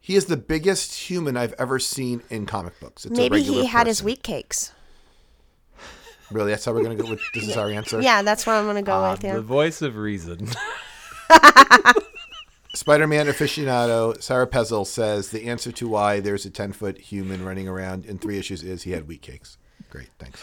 he 0.01 0.17
is 0.17 0.25
the 0.25 0.37
biggest 0.39 0.95
human 0.95 1.37
I've 1.37 1.53
ever 1.59 1.79
seen 1.79 2.23
in 2.31 2.47
comic 2.47 2.81
books. 2.81 3.05
It's 3.05 3.17
a 3.17 3.21
Maybe 3.23 3.37
he 3.43 3.51
regular 3.51 3.67
had 3.69 3.87
his 3.87 3.99
person. 3.99 4.07
wheat 4.07 4.23
cakes. 4.25 4.73
Really, 6.31 6.51
that's 6.51 6.65
how 6.65 6.73
we're 6.73 6.83
gonna 6.83 6.95
go 6.97 7.09
with 7.09 7.21
this 7.35 7.49
is 7.49 7.57
our 7.59 7.71
answer. 7.71 8.01
Yeah, 8.03 8.23
that's 8.23 8.47
what 8.47 8.55
I'm 8.57 8.65
going 8.65 8.77
to 8.77 8.83
go 8.83 8.93
Ah, 8.93 9.13
with. 9.13 9.21
the 9.23 9.41
voice 9.41 9.81
of 9.83 9.97
reason. 9.97 10.49
Spider-Man 12.75 13.27
aficionado 13.27 14.21
Sarah 14.23 14.47
Pezel 14.47 14.85
says 14.85 15.31
the 15.31 15.47
answer 15.49 15.73
to 15.73 15.89
why 15.89 16.21
there's 16.21 16.45
a 16.47 16.51
ten 16.51 16.73
foot 16.73 16.99
human 16.99 17.45
running 17.45 17.67
around 17.67 18.05
in 18.07 18.19
three 18.19 18.39
issues 18.39 18.63
is 18.63 18.83
he 18.85 18.93
had 18.93 19.09
wheat 19.09 19.23
cakes. 19.23 19.59
Great, 19.91 20.11
thanks. 20.19 20.43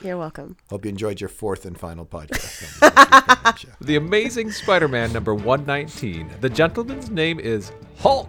You're 0.00 0.16
welcome. 0.18 0.56
Hope 0.70 0.84
you 0.84 0.88
enjoyed 0.88 1.20
your 1.20 1.28
fourth 1.28 1.66
and 1.66 1.78
final 1.78 2.04
podcast. 2.06 3.68
The 3.80 3.96
Amazing 3.96 4.50
Spider 4.52 4.88
Man 4.88 5.12
number 5.12 5.34
119. 5.34 6.30
The 6.40 6.48
gentleman's 6.48 7.10
name 7.10 7.38
is 7.38 7.70
Hulk. 7.98 8.28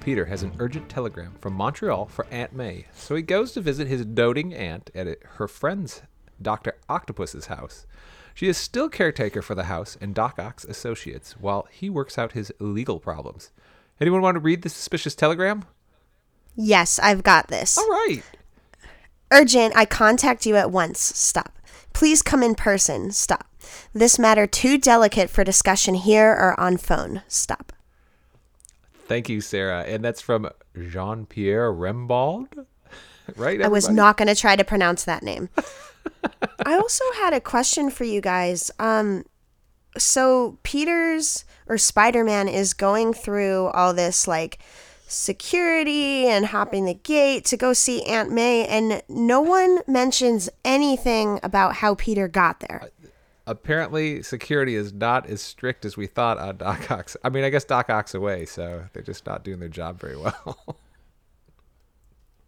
Peter 0.00 0.24
has 0.24 0.42
an 0.42 0.52
urgent 0.58 0.88
telegram 0.88 1.34
from 1.40 1.52
Montreal 1.52 2.06
for 2.06 2.26
Aunt 2.30 2.54
May, 2.54 2.86
so 2.94 3.14
he 3.14 3.22
goes 3.22 3.52
to 3.52 3.60
visit 3.60 3.86
his 3.86 4.04
doting 4.04 4.54
aunt 4.54 4.90
at 4.94 5.18
her 5.22 5.46
friend's 5.46 6.02
Dr. 6.40 6.76
Octopus's 6.88 7.46
house. 7.46 7.86
She 8.34 8.48
is 8.48 8.56
still 8.56 8.88
caretaker 8.88 9.42
for 9.42 9.54
the 9.54 9.64
house 9.64 9.98
and 10.00 10.14
Doc 10.14 10.38
Ock's 10.38 10.64
associates 10.64 11.32
while 11.38 11.68
he 11.70 11.90
works 11.90 12.16
out 12.16 12.32
his 12.32 12.52
legal 12.58 12.98
problems. 12.98 13.50
Anyone 14.00 14.22
want 14.22 14.36
to 14.36 14.40
read 14.40 14.62
the 14.62 14.70
suspicious 14.70 15.14
telegram? 15.14 15.64
Yes, 16.56 16.98
I've 16.98 17.22
got 17.22 17.48
this. 17.48 17.76
All 17.76 17.88
right. 17.88 18.22
Urgent, 19.30 19.76
I 19.76 19.84
contact 19.84 20.46
you 20.46 20.56
at 20.56 20.70
once. 20.70 20.98
Stop. 21.00 21.58
Please 21.92 22.22
come 22.22 22.42
in 22.42 22.54
person. 22.54 23.10
Stop. 23.10 23.46
This 23.92 24.18
matter 24.18 24.46
too 24.46 24.78
delicate 24.78 25.28
for 25.28 25.44
discussion 25.44 25.94
here 25.94 26.30
or 26.30 26.58
on 26.58 26.78
phone. 26.78 27.22
Stop. 27.28 27.72
Thank 29.10 29.28
you, 29.28 29.40
Sarah. 29.40 29.82
And 29.82 30.04
that's 30.04 30.20
from 30.20 30.48
Jean 30.88 31.26
Pierre 31.26 31.72
Rembald. 31.72 32.46
Right? 33.36 33.62
I 33.62 33.68
was 33.68 33.88
not 33.88 34.16
going 34.16 34.26
to 34.26 34.34
try 34.34 34.56
to 34.56 34.64
pronounce 34.64 35.04
that 35.04 35.22
name. 35.22 35.50
I 36.66 36.74
also 36.74 37.04
had 37.14 37.32
a 37.32 37.40
question 37.40 37.88
for 37.88 38.02
you 38.02 38.20
guys. 38.20 38.72
Um, 38.80 39.24
so 39.96 40.58
Peter's 40.64 41.44
or 41.68 41.78
Spider 41.78 42.24
Man 42.24 42.48
is 42.48 42.74
going 42.74 43.12
through 43.12 43.66
all 43.68 43.94
this 43.94 44.26
like 44.26 44.58
security 45.06 46.26
and 46.26 46.46
hopping 46.46 46.86
the 46.86 46.94
gate 46.94 47.44
to 47.46 47.56
go 47.56 47.72
see 47.72 48.02
Aunt 48.04 48.32
May, 48.32 48.66
and 48.66 49.00
no 49.08 49.40
one 49.40 49.78
mentions 49.86 50.48
anything 50.64 51.38
about 51.44 51.76
how 51.76 51.94
Peter 51.94 52.26
got 52.26 52.58
there. 52.58 52.90
Apparently 53.50 54.22
security 54.22 54.74
is 54.74 54.92
not 54.92 55.26
as 55.28 55.40
strict 55.42 55.84
as 55.84 55.96
we 55.96 56.06
thought 56.06 56.38
on 56.38 56.56
Doc 56.56 56.90
Ock's. 56.90 57.16
I 57.24 57.28
mean, 57.28 57.44
I 57.44 57.50
guess 57.50 57.64
Doc 57.64 57.90
Ock's 57.90 58.14
away, 58.14 58.46
so 58.46 58.86
they're 58.92 59.02
just 59.02 59.26
not 59.26 59.44
doing 59.44 59.58
their 59.60 59.68
job 59.68 60.00
very 60.00 60.16
well. 60.16 60.58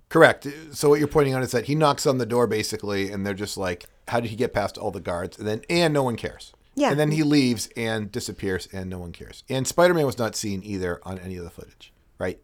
Correct. 0.08 0.46
So 0.72 0.88
what 0.90 0.98
you're 0.98 1.08
pointing 1.08 1.32
out 1.34 1.42
is 1.42 1.52
that 1.52 1.64
he 1.64 1.74
knocks 1.74 2.06
on 2.06 2.18
the 2.18 2.26
door 2.26 2.46
basically, 2.46 3.10
and 3.10 3.26
they're 3.26 3.32
just 3.34 3.56
like, 3.56 3.86
"How 4.08 4.20
did 4.20 4.30
he 4.30 4.36
get 4.36 4.52
past 4.52 4.76
all 4.76 4.90
the 4.90 5.00
guards?" 5.00 5.38
And 5.38 5.46
then 5.48 5.62
and 5.70 5.94
no 5.94 6.02
one 6.02 6.16
cares. 6.16 6.52
Yeah. 6.74 6.90
And 6.90 7.00
then 7.00 7.12
he 7.12 7.22
leaves 7.22 7.68
and 7.76 8.10
disappears, 8.12 8.68
and 8.72 8.88
no 8.90 8.98
one 8.98 9.12
cares. 9.12 9.42
And 9.48 9.66
Spider-Man 9.66 10.06
was 10.06 10.18
not 10.18 10.34
seen 10.36 10.62
either 10.64 11.00
on 11.02 11.18
any 11.18 11.36
of 11.36 11.44
the 11.44 11.50
footage, 11.50 11.92
right? 12.18 12.38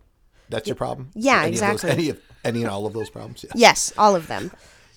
That's 0.51 0.67
your 0.67 0.77
problem. 0.77 1.11
Yeah, 1.15 1.43
any 1.43 1.55
Of 1.55 1.61
those, 1.61 1.71
exactly. 1.73 1.91
any 1.91 2.11
of 2.11 2.21
any 2.45 2.63
and 2.63 2.71
all 2.71 2.87
of 2.87 2.93
those 2.95 3.11
problems. 3.11 3.45
Yes. 3.45 3.53
Yes, 3.55 3.93
all 3.99 4.17
of 4.17 4.27
them. 4.29 4.51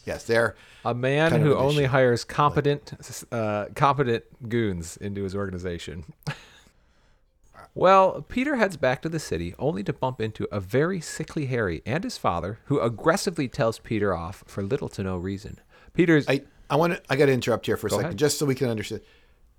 Yes, 0.06 0.24
they're 0.24 0.56
A 0.84 0.94
man 0.94 1.42
who 1.42 1.56
only 1.56 1.86
hires 1.86 2.24
competent, 2.24 2.94
uh, 3.32 3.66
competent 3.76 4.24
goons 4.50 4.98
into 4.98 5.24
his 5.24 5.36
organization. 5.36 6.06
well, 7.76 8.26
Peter 8.28 8.56
heads 8.56 8.78
back 8.78 9.02
to 9.04 9.10
the 9.10 9.20
city, 9.20 9.54
only 9.60 9.84
to 9.84 9.94
bump 9.94 10.20
into 10.20 10.48
a 10.52 10.60
very 10.60 11.00
sickly 11.02 11.46
Harry 11.48 11.82
and 11.86 12.04
his 12.04 12.18
father, 12.18 12.60
who 12.66 12.80
aggressively 12.80 13.48
tells 13.48 13.80
Peter 13.80 14.14
off 14.14 14.44
for 14.48 14.64
little 14.64 14.90
to 14.90 15.04
no 15.04 15.18
reason. 15.18 15.60
Peter's 15.94 16.28
I, 16.28 16.42
I 16.70 16.76
want 16.78 16.94
to. 16.94 17.02
I 17.10 17.16
got 17.16 17.26
to 17.26 17.34
interrupt 17.34 17.66
here 17.66 17.78
for 17.78 17.88
a 17.88 17.90
second, 17.90 18.06
ahead. 18.06 18.18
just 18.18 18.40
so 18.40 18.46
we 18.46 18.56
can 18.56 18.70
understand. 18.70 19.02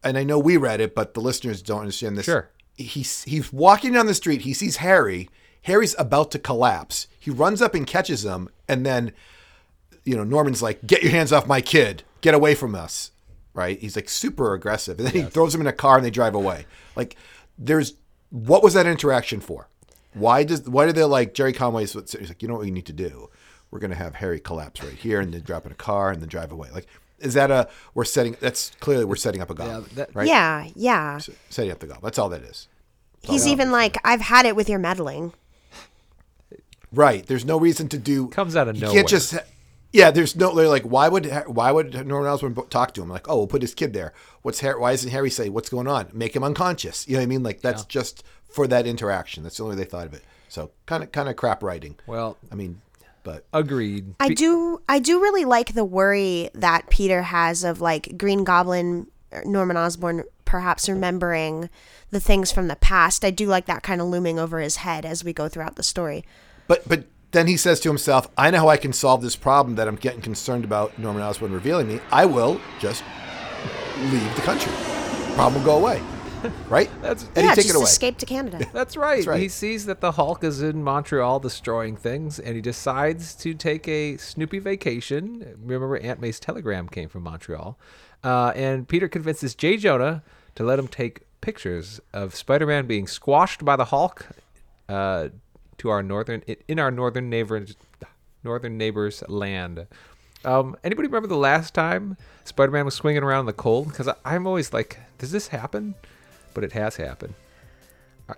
And 0.03 0.19
I 0.19 0.25
know 0.25 0.39
we 0.39 0.57
read 0.57 0.81
it, 0.81 0.95
but 0.95 1.15
the 1.15 1.21
listeners 1.21 1.63
don't 1.63 1.81
understand 1.81 2.17
this. 2.17 2.25
Sure. 2.25 2.51
He's 2.77 3.23
he's 3.25 3.53
walking 3.53 3.93
down 3.93 4.07
the 4.07 4.15
street. 4.15 4.43
He 4.43 4.55
sees 4.55 4.77
Harry. 4.79 5.29
Harry's 5.63 5.95
about 5.99 6.31
to 6.33 6.39
collapse. 6.39 7.07
He 7.19 7.31
runs 7.31 7.63
up 7.63 7.75
and 7.75 7.87
catches 7.87 8.25
him, 8.25 8.49
and 8.67 8.85
then, 8.85 9.13
you 10.05 10.17
know, 10.17 10.25
Norman's 10.25 10.63
like, 10.63 10.87
"Get 10.87 11.03
your 11.03 11.13
hands 11.13 11.33
off 11.33 11.47
my 11.47 11.61
kid! 11.61 12.03
Get 12.21 12.35
away 12.35 12.55
from 12.55 12.75
us!" 12.75 13.11
Right? 13.55 13.79
He's 13.79 13.97
like 13.97 14.09
super 14.09 14.55
aggressive, 14.55 14.99
and 14.99 15.09
then 15.09 15.15
he 15.15 15.23
throws 15.31 15.55
him 15.55 15.61
in 15.61 15.67
a 15.67 15.73
car 15.73 15.97
and 15.97 16.05
they 16.05 16.11
drive 16.11 16.35
away. 16.35 16.67
Like, 16.97 17.17
there's 17.59 17.95
what 18.31 18.63
was 18.63 18.75
that 18.75 18.87
interaction 18.87 19.41
for? 19.41 19.69
Why 20.15 20.43
does 20.45 20.63
why 20.69 20.87
did 20.87 20.95
they 20.95 21.05
like 21.05 21.35
Gerry 21.35 21.53
Conway's? 21.53 21.93
He's 21.93 22.29
like, 22.29 22.43
you 22.43 22.49
know 22.49 22.55
what 22.55 22.65
we 22.65 22.71
need 22.71 22.87
to 22.87 22.93
do? 22.93 23.29
We're 23.71 23.79
gonna 23.79 23.95
have 23.95 24.17
Harry 24.17 24.41
collapse 24.41 24.83
right 24.83 24.93
here, 24.95 25.21
and 25.21 25.33
then 25.33 25.43
drop 25.43 25.67
in 25.67 25.73
a 25.73 25.77
car 25.77 26.11
and 26.11 26.21
then 26.21 26.29
drive 26.29 26.53
away. 26.53 26.69
Like, 26.73 26.87
is 27.19 27.35
that 27.35 27.51
a 27.51 27.69
we're 27.95 28.05
setting? 28.05 28.37
That's 28.41 28.71
clearly 28.81 29.05
we're 29.05 29.17
setting 29.17 29.41
up 29.41 29.51
a 29.51 29.55
goblin, 29.55 29.85
that- 29.95 30.15
right? 30.15 30.27
Yeah, 30.27 30.69
yeah. 30.75 31.19
setting 31.51 31.71
up 31.71 31.79
the 31.79 31.87
goblin. 31.87 32.05
That's 32.05 32.19
all 32.19 32.29
that 32.31 32.43
is. 32.43 32.69
He's 33.23 33.47
even 33.47 33.71
like, 33.71 33.97
I've 34.05 34.21
had 34.21 34.47
it 34.47 34.57
with 34.57 34.69
your 34.69 34.81
meddling. 34.81 35.33
Right. 36.93 37.25
There's 37.27 37.45
no 37.45 37.59
reason 37.59 37.89
to 37.91 37.99
do. 37.99 38.29
Comes 38.29 38.57
out 38.57 38.69
of 38.69 38.77
you 38.77 38.83
nowhere. 38.83 38.97
Can't 38.97 39.09
just. 39.09 39.35
Yeah. 39.93 40.11
There's 40.11 40.35
no. 40.37 40.55
They're 40.55 40.69
like, 40.69 40.85
why 40.85 41.09
would 41.09 41.27
why 41.47 41.71
would 41.71 42.07
Norman 42.07 42.31
Osborn 42.31 42.55
talk 42.71 42.95
to 42.95 43.03
him? 43.03 43.09
Like, 43.09 43.29
oh, 43.29 43.37
we'll 43.39 43.47
put 43.47 43.63
his 43.63 43.75
kid 43.75 43.93
there. 43.93 44.13
What's 44.43 44.61
Harry? 44.61 44.81
Why 44.81 44.93
doesn't 44.93 45.11
Harry 45.11 45.31
say 45.31 45.49
what's 45.49 45.69
going 45.69 45.87
on? 45.89 46.09
Make 46.13 46.35
him 46.35 46.45
unconscious. 46.45 47.07
You 47.07 47.15
know 47.15 47.21
what 47.21 47.25
I 47.25 47.27
mean? 47.27 47.43
Like 47.43 47.61
that's 47.61 47.85
just 47.85 48.25
for 48.49 48.67
that 48.67 48.87
interaction. 48.87 49.43
That's 49.43 49.57
the 49.57 49.65
only 49.65 49.77
way 49.77 49.85
they 49.85 49.91
thought 49.91 50.07
of 50.07 50.15
it. 50.15 50.23
So 50.49 50.71
kind 50.87 51.03
of 51.03 51.13
kind 51.13 51.29
of 51.29 51.37
crap 51.37 51.63
writing. 51.63 51.97
well, 52.07 52.37
I 52.51 52.55
mean, 52.55 52.81
but 53.23 53.45
agreed. 53.53 54.15
I 54.21 54.31
do 54.35 54.83
I 54.89 54.99
do 54.99 55.21
really 55.21 55.45
like 55.45 55.75
the 55.75 55.85
worry 55.85 56.51
that 56.55 56.91
Peter 56.91 57.23
has 57.23 57.65
of 57.65 57.81
like 57.81 58.19
Green 58.19 58.45
Goblin 58.45 59.07
uh, 59.33 59.41
Norman 59.45 59.77
Osborn 59.77 60.25
perhaps 60.45 60.89
remembering 60.89 61.71
the 62.11 62.21
things 62.21 62.53
from 62.53 62.69
the 62.69 62.77
past. 62.77 63.25
I 63.25 63.31
do 63.31 63.47
like 63.47 63.67
that 63.67 63.83
kind 63.83 64.01
of 64.01 64.09
looming 64.09 64.39
over 64.39 64.61
his 64.61 64.77
head 64.77 65.07
as 65.07 65.25
we 65.25 65.33
go 65.33 65.49
throughout 65.49 65.77
the 65.77 65.83
story. 65.83 66.25
but 66.67 66.87
but 66.87 67.05
then 67.33 67.47
he 67.47 67.57
says 67.57 67.81
to 67.81 67.89
himself, 67.89 68.29
I 68.37 68.51
know 68.51 68.59
how 68.59 68.69
I 68.69 68.77
can 68.77 68.93
solve 68.93 69.23
this 69.23 69.37
problem 69.37 69.77
that 69.77 69.89
I'm 69.89 69.97
getting 69.97 70.21
concerned 70.21 70.65
about 70.65 70.99
Norman 70.99 71.23
Osborn 71.23 71.53
revealing 71.53 71.89
me. 71.89 72.01
I 72.11 72.27
will 72.27 72.61
just 72.79 73.03
leave 73.99 74.35
the 74.37 74.43
country. 74.43 74.73
Problem 75.35 75.63
will 75.63 75.67
go 75.73 75.79
away. 75.79 76.03
Right? 76.69 76.91
That's- 77.03 77.23
and 77.37 77.37
yeah, 77.37 77.43
he 77.43 77.49
take 77.51 77.57
just 77.57 77.69
it 77.71 77.77
away. 77.77 77.85
escape 77.85 78.19
to 78.19 78.27
Canada. 78.27 78.67
That's 78.73 78.97
right. 78.97 79.25
right. 79.25 79.39
He 79.41 79.49
sees 79.49 79.87
that 79.87 80.01
the 80.01 80.11
Hulk 80.11 80.43
is 80.43 80.61
in 80.61 80.83
Montreal 80.83 81.39
destroying 81.39 81.95
things, 81.97 82.41
and 82.41 82.57
he 82.57 82.61
decides 82.61 83.37
to 83.37 83.55
take 83.55 83.87
a 83.87 84.17
Snoopy 84.17 84.59
vacation. 84.59 85.57
Remember, 85.63 85.97
Aunt 85.99 86.21
May's 86.21 86.41
telegram 86.41 86.89
came 86.89 87.09
from 87.09 87.23
Montreal. 87.23 87.79
Uh, 88.25 88.53
and 88.57 88.89
Peter 88.89 89.07
convinces 89.07 89.55
J. 89.55 89.77
Jonah 89.77 90.25
to 90.57 90.65
let 90.65 90.81
him 90.81 90.89
take 90.89 91.21
pictures 91.41 92.01
of 92.13 92.35
Spider 92.35 92.67
Man 92.67 92.89
being 92.89 93.07
squashed 93.07 93.65
by 93.65 93.77
the 93.77 93.85
Hulk 93.85 94.27
uh, 94.89 95.29
to 95.83 95.91
our 95.91 96.03
northern 96.03 96.43
in 96.69 96.79
our 96.79 96.93
northern 96.93 97.29
neighbors 97.29 97.75
northern 98.45 98.79
neighbors 98.79 99.23
land. 99.29 99.87
Um, 100.45 100.77
anybody 100.85 101.09
remember 101.09 101.29
the 101.29 101.37
last 101.37 101.75
time 101.75 102.17
Spider 102.45 102.71
Man 102.71 102.85
was 102.85 102.95
swinging 102.95 103.25
around 103.25 103.41
in 103.41 103.47
the 103.47 103.53
cold? 103.53 103.89
Because 103.89 104.09
I'm 104.25 104.47
always 104.47 104.73
like, 104.73 104.99
does 105.19 105.33
this 105.33 105.49
happen? 105.49 105.97
But 106.55 106.63
it 106.63 106.73
has 106.73 106.97
happened. 106.97 107.35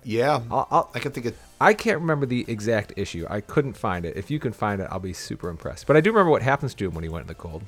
Yeah, 0.03 0.41
I'll, 0.51 0.67
I'll, 0.71 0.91
I 0.95 0.99
can 0.99 1.13
think 1.13 1.27
of. 1.27 1.39
I 1.61 1.75
can't 1.75 2.01
remember 2.01 2.25
the 2.25 2.47
exact 2.49 2.95
issue. 2.97 3.27
I 3.29 3.43
couldn't 3.43 3.75
find 3.75 4.07
it. 4.07 4.17
If 4.17 4.31
you 4.31 4.39
can 4.39 4.53
find 4.53 4.81
it, 4.81 4.89
I'll 4.91 4.99
be 4.99 5.13
super 5.13 5.51
impressed. 5.51 5.87
But 5.87 5.97
I 5.97 6.01
do 6.01 6.11
remember 6.11 6.31
what 6.31 6.43
happens 6.43 6.75
to 6.75 6.87
him 6.87 6.95
when 6.95 7.05
he 7.05 7.11
went 7.11 7.25
in 7.25 7.29
the 7.29 7.35
cold. 7.35 7.63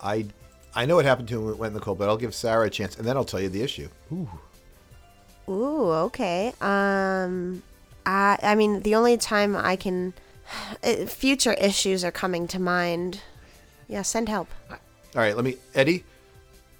I 0.00 0.26
I 0.74 0.86
know 0.86 0.96
what 0.96 1.04
happened 1.04 1.28
to 1.28 1.36
him 1.36 1.44
when 1.44 1.54
it 1.54 1.58
went 1.58 1.70
in 1.72 1.74
the 1.74 1.84
cold, 1.84 1.98
but 1.98 2.08
I'll 2.08 2.16
give 2.16 2.34
Sarah 2.34 2.66
a 2.66 2.70
chance, 2.70 2.96
and 2.96 3.06
then 3.06 3.16
I'll 3.16 3.24
tell 3.24 3.40
you 3.40 3.50
the 3.50 3.62
issue. 3.62 3.88
Ooh. 4.12 4.28
Ooh, 5.48 5.90
okay. 6.06 6.54
Um, 6.62 7.62
I 8.06 8.38
I 8.42 8.54
mean, 8.54 8.80
the 8.82 8.94
only 8.94 9.16
time 9.16 9.56
I 9.56 9.76
can, 9.76 10.14
uh, 10.84 11.06
future 11.06 11.54
issues 11.54 12.04
are 12.04 12.12
coming 12.12 12.46
to 12.48 12.58
mind. 12.60 13.20
Yeah, 13.88 14.02
send 14.02 14.28
help. 14.28 14.48
All 14.70 14.78
right, 15.14 15.36
let 15.36 15.44
me, 15.44 15.56
Eddie. 15.74 16.04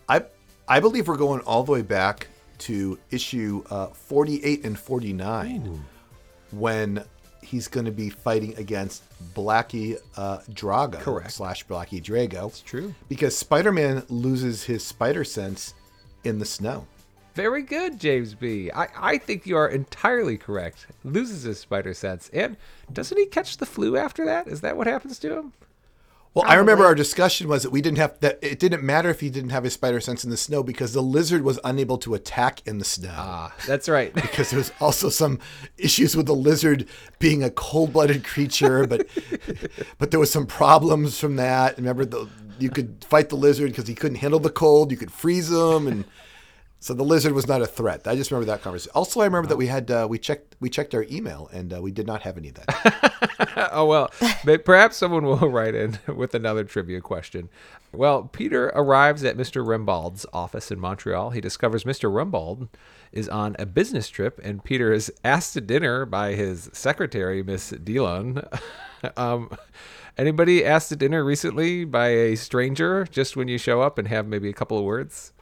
I 0.09 0.23
I 0.69 0.81
believe 0.81 1.09
we're 1.09 1.16
going 1.16 1.40
all 1.40 1.62
the 1.62 1.73
way 1.73 1.83
back 1.83 2.28
to 2.59 2.99
issue 3.11 3.62
uh, 3.71 3.88
48 3.88 4.64
and 4.64 4.78
49 4.78 5.85
when 6.52 7.04
he's 7.43 7.69
going 7.69 7.85
to 7.85 7.93
be 7.93 8.09
fighting 8.09 8.57
against 8.57 9.02
Blackie 9.35 9.99
uh, 10.16 10.38
Drago 10.52 11.00
Correct. 11.00 11.33
slash 11.33 11.66
Blackie 11.66 12.02
Drago. 12.02 12.47
It's 12.49 12.61
true. 12.61 12.95
because 13.09 13.37
Spider-Man 13.37 14.04
loses 14.09 14.62
his 14.64 14.83
spider 14.85 15.25
sense 15.25 15.75
in 16.23 16.38
the 16.38 16.47
snow. 16.47 16.87
Very 17.34 17.62
good, 17.62 17.98
James 17.98 18.34
B. 18.34 18.70
I, 18.70 18.88
I 18.96 19.18
think 19.18 19.44
you 19.44 19.56
are 19.56 19.68
entirely 19.68 20.38
correct. 20.38 20.86
Loses 21.02 21.42
his 21.42 21.58
spider 21.58 21.92
sense. 21.92 22.30
And 22.32 22.56
doesn't 22.92 23.18
he 23.18 23.26
catch 23.26 23.56
the 23.56 23.66
flu 23.66 23.96
after 23.96 24.24
that? 24.24 24.46
Is 24.46 24.60
that 24.60 24.76
what 24.76 24.86
happens 24.86 25.18
to 25.20 25.36
him? 25.38 25.52
Well, 26.32 26.44
I 26.48 26.54
remember 26.54 26.84
our 26.84 26.96
discussion 26.96 27.46
was 27.46 27.62
that 27.62 27.70
we 27.70 27.80
didn't 27.80 27.98
have 27.98 28.18
that. 28.18 28.40
It 28.42 28.58
didn't 28.58 28.82
matter 28.82 29.08
if 29.08 29.20
he 29.20 29.30
didn't 29.30 29.50
have 29.50 29.62
his 29.62 29.74
spider 29.74 30.00
sense 30.00 30.24
in 30.24 30.30
the 30.30 30.36
snow 30.36 30.64
because 30.64 30.92
the 30.92 31.00
lizard 31.00 31.42
was 31.42 31.60
unable 31.62 31.96
to 31.98 32.14
attack 32.14 32.60
in 32.66 32.78
the 32.78 32.84
snow. 32.84 33.14
Ah, 33.14 33.54
that's 33.68 33.88
right. 33.88 34.12
because 34.14 34.50
there 34.50 34.58
was 34.58 34.72
also 34.80 35.08
some 35.08 35.38
issues 35.78 36.16
with 36.16 36.26
the 36.26 36.34
lizard 36.34 36.88
being 37.20 37.44
a 37.44 37.50
cold-blooded 37.50 38.24
creature, 38.24 38.84
but 38.84 39.06
but 39.98 40.10
there 40.10 40.18
was 40.18 40.32
some 40.32 40.46
problems 40.46 41.20
from 41.20 41.36
that. 41.36 41.76
Remember, 41.76 42.04
the, 42.04 42.28
you 42.58 42.68
could 42.68 43.04
fight 43.08 43.28
the 43.28 43.36
lizard 43.36 43.70
because 43.70 43.86
he 43.86 43.94
couldn't 43.94 44.18
handle 44.18 44.40
the 44.40 44.50
cold. 44.50 44.90
You 44.90 44.96
could 44.96 45.12
freeze 45.12 45.52
him, 45.52 45.86
and 45.86 46.04
so 46.84 46.92
the 46.92 47.02
lizard 47.02 47.32
was 47.32 47.48
not 47.48 47.62
a 47.62 47.66
threat. 47.66 48.06
I 48.06 48.14
just 48.14 48.30
remember 48.30 48.44
that 48.52 48.60
conversation. 48.60 48.92
Also, 48.94 49.22
I 49.22 49.24
remember 49.24 49.48
that 49.48 49.56
we 49.56 49.68
had 49.68 49.90
uh, 49.90 50.06
we 50.06 50.18
checked 50.18 50.54
we 50.60 50.68
checked 50.68 50.94
our 50.94 51.06
email 51.10 51.48
and 51.50 51.72
uh, 51.72 51.80
we 51.80 51.90
did 51.90 52.06
not 52.06 52.20
have 52.20 52.36
any 52.36 52.50
of 52.50 52.56
that. 52.56 53.70
oh 53.72 53.86
well, 53.86 54.10
perhaps 54.66 54.98
someone 54.98 55.24
will 55.24 55.36
write 55.50 55.74
in 55.74 55.98
with 56.06 56.34
another 56.34 56.62
trivia 56.62 57.00
question. 57.00 57.48
Well, 57.90 58.24
Peter 58.24 58.66
arrives 58.74 59.24
at 59.24 59.34
Mr. 59.34 59.66
Rembald's 59.66 60.26
office 60.34 60.70
in 60.70 60.78
Montreal. 60.78 61.30
He 61.30 61.40
discovers 61.40 61.84
Mr. 61.84 62.12
Rembald 62.12 62.68
is 63.12 63.30
on 63.30 63.56
a 63.58 63.64
business 63.64 64.10
trip, 64.10 64.38
and 64.44 64.62
Peter 64.62 64.92
is 64.92 65.10
asked 65.24 65.54
to 65.54 65.62
dinner 65.62 66.04
by 66.04 66.34
his 66.34 66.68
secretary, 66.74 67.42
Miss 67.42 67.70
Dillon. 67.70 68.46
um, 69.16 69.56
anybody 70.18 70.62
asked 70.62 70.90
to 70.90 70.96
dinner 70.96 71.24
recently 71.24 71.86
by 71.86 72.08
a 72.08 72.34
stranger 72.34 73.06
just 73.10 73.38
when 73.38 73.48
you 73.48 73.56
show 73.56 73.80
up 73.80 73.96
and 73.96 74.08
have 74.08 74.26
maybe 74.26 74.50
a 74.50 74.54
couple 74.54 74.76
of 74.76 74.84
words? 74.84 75.32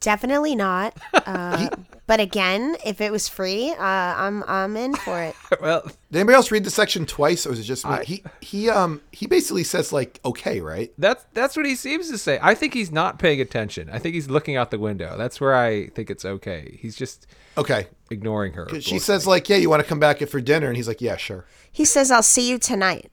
Definitely 0.00 0.54
not. 0.56 0.96
Uh, 1.24 1.68
but 2.08 2.18
again, 2.18 2.76
if 2.84 3.00
it 3.00 3.12
was 3.12 3.28
free, 3.28 3.70
uh, 3.70 3.76
I'm 3.78 4.42
I'm 4.48 4.76
in 4.76 4.94
for 4.96 5.22
it. 5.22 5.36
well, 5.62 5.82
Did 6.10 6.18
anybody 6.18 6.34
else 6.34 6.50
read 6.50 6.64
the 6.64 6.70
section 6.70 7.06
twice, 7.06 7.46
or 7.46 7.52
is 7.52 7.60
it 7.60 7.62
just 7.62 7.86
me? 7.86 7.96
he 8.04 8.24
he 8.40 8.68
um 8.68 9.00
he 9.12 9.26
basically 9.28 9.62
says 9.62 9.92
like 9.92 10.18
okay, 10.24 10.60
right? 10.60 10.92
That's 10.98 11.24
that's 11.32 11.56
what 11.56 11.64
he 11.64 11.76
seems 11.76 12.10
to 12.10 12.18
say. 12.18 12.40
I 12.42 12.56
think 12.56 12.74
he's 12.74 12.90
not 12.90 13.20
paying 13.20 13.40
attention. 13.40 13.88
I 13.88 13.98
think 14.00 14.14
he's 14.16 14.28
looking 14.28 14.56
out 14.56 14.72
the 14.72 14.80
window. 14.80 15.16
That's 15.16 15.40
where 15.40 15.54
I 15.54 15.86
think 15.88 16.10
it's 16.10 16.24
okay. 16.24 16.76
He's 16.80 16.96
just 16.96 17.28
Okay. 17.56 17.86
ignoring 18.10 18.54
her. 18.54 18.68
She 18.80 18.98
says 18.98 19.24
like 19.26 19.48
yeah, 19.48 19.56
you 19.58 19.70
want 19.70 19.82
to 19.82 19.88
come 19.88 20.00
back 20.00 20.18
for 20.26 20.40
dinner, 20.40 20.66
and 20.66 20.76
he's 20.76 20.88
like 20.88 21.00
yeah, 21.00 21.16
sure. 21.16 21.46
He 21.70 21.84
says, 21.84 22.10
"I'll 22.10 22.22
see 22.24 22.48
you 22.50 22.58
tonight." 22.58 23.12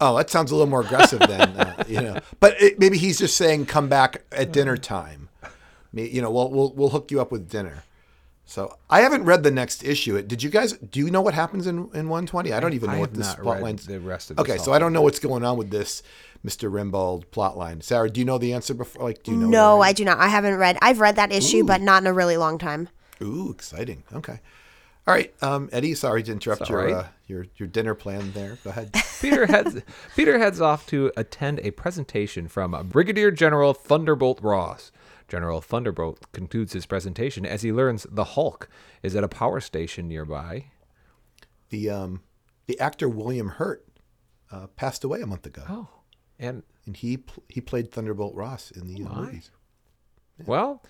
Oh, 0.00 0.16
that 0.16 0.30
sounds 0.30 0.50
a 0.50 0.54
little 0.54 0.70
more 0.70 0.80
aggressive 0.80 1.20
than 1.20 1.40
uh, 1.40 1.84
you 1.86 2.00
know. 2.00 2.18
But 2.40 2.60
it, 2.60 2.78
maybe 2.78 2.96
he's 2.96 3.18
just 3.18 3.36
saying 3.36 3.66
come 3.66 3.88
back 3.88 4.24
at 4.32 4.50
dinner 4.50 4.76
time. 4.78 5.25
Me- 5.96 6.08
You 6.08 6.22
know, 6.22 6.30
we'll 6.30 6.50
we'll 6.50 6.72
we'll 6.74 6.90
hook 6.90 7.10
you 7.10 7.20
up 7.20 7.32
with 7.32 7.48
dinner. 7.48 7.82
So 8.48 8.76
I 8.88 9.00
haven't 9.00 9.24
read 9.24 9.42
the 9.42 9.50
next 9.50 9.82
issue. 9.82 10.20
Did 10.22 10.40
you 10.42 10.50
guys? 10.50 10.74
Do 10.74 11.00
you 11.00 11.10
know 11.10 11.20
what 11.20 11.34
happens 11.34 11.66
in 11.66 11.78
in 11.94 12.08
120? 12.08 12.52
I 12.52 12.60
don't 12.60 12.74
even 12.74 12.90
know 12.90 12.96
I 12.96 13.00
what 13.00 13.10
have 13.10 13.16
this 13.18 13.26
not 13.26 13.42
plot 13.42 13.56
read 13.56 13.62
line's. 13.62 13.86
the 13.86 13.98
rest 13.98 14.30
of 14.30 14.36
this 14.36 14.44
Okay, 14.44 14.58
so. 14.58 14.72
I 14.72 14.78
don't 14.78 14.92
know 14.92 15.02
what's 15.02 15.18
going 15.18 15.44
on 15.44 15.56
with 15.56 15.70
this 15.70 16.02
Mr. 16.46 16.70
Rimbald 16.70 17.28
plot 17.32 17.58
line. 17.58 17.80
Sarah, 17.80 18.08
do 18.08 18.20
you 18.20 18.24
know 18.24 18.38
the 18.38 18.52
answer 18.52 18.72
before? 18.74 19.02
Like, 19.02 19.24
do 19.24 19.32
you 19.32 19.38
know? 19.38 19.48
No, 19.48 19.80
I 19.80 19.92
do 19.92 20.04
not. 20.04 20.18
I 20.18 20.28
haven't 20.28 20.54
read. 20.56 20.78
I've 20.80 21.00
read 21.00 21.16
that 21.16 21.32
issue, 21.32 21.64
but 21.64 21.80
not 21.80 22.02
in 22.02 22.06
a 22.06 22.12
really 22.12 22.36
long 22.36 22.58
time. 22.58 22.88
Ooh, 23.20 23.50
exciting. 23.50 24.04
Okay. 24.12 24.38
All 25.06 25.14
right, 25.14 25.32
um, 25.42 25.68
Eddie. 25.72 25.94
Sorry 25.94 26.22
to 26.24 26.32
interrupt 26.32 26.62
It's 26.62 26.70
your 26.70 26.84
right. 26.84 26.92
uh, 26.92 27.04
your 27.28 27.46
your 27.56 27.68
dinner 27.68 27.94
plan 27.94 28.32
there. 28.32 28.58
Go 28.64 28.70
ahead. 28.70 28.92
Peter 29.20 29.46
heads 29.46 29.80
Peter 30.16 30.38
heads 30.38 30.60
off 30.60 30.84
to 30.88 31.12
attend 31.16 31.60
a 31.60 31.70
presentation 31.70 32.48
from 32.48 32.72
Brigadier 32.88 33.30
General 33.30 33.72
Thunderbolt 33.72 34.40
Ross. 34.42 34.90
General 35.28 35.60
Thunderbolt 35.60 36.32
concludes 36.32 36.72
his 36.72 36.86
presentation 36.86 37.46
as 37.46 37.62
he 37.62 37.72
learns 37.72 38.04
the 38.10 38.24
Hulk 38.24 38.68
is 39.02 39.14
at 39.14 39.22
a 39.24 39.28
power 39.28 39.60
station 39.60 40.08
nearby. 40.08 40.66
the 41.70 41.88
um 41.90 42.22
the 42.66 42.78
actor 42.80 43.08
William 43.08 43.48
Hurt 43.48 43.86
uh, 44.50 44.66
passed 44.74 45.04
away 45.04 45.20
a 45.20 45.26
month 45.26 45.46
ago, 45.46 45.62
Oh, 45.68 45.88
and 46.38 46.64
and 46.84 46.96
he 46.96 47.18
pl- 47.18 47.44
he 47.48 47.60
played 47.60 47.92
Thunderbolt 47.92 48.34
Ross 48.34 48.72
in 48.72 48.92
the 48.92 49.04
uh, 49.04 49.08
my. 49.08 49.20
movies. 49.26 49.50
Well, 50.44 50.82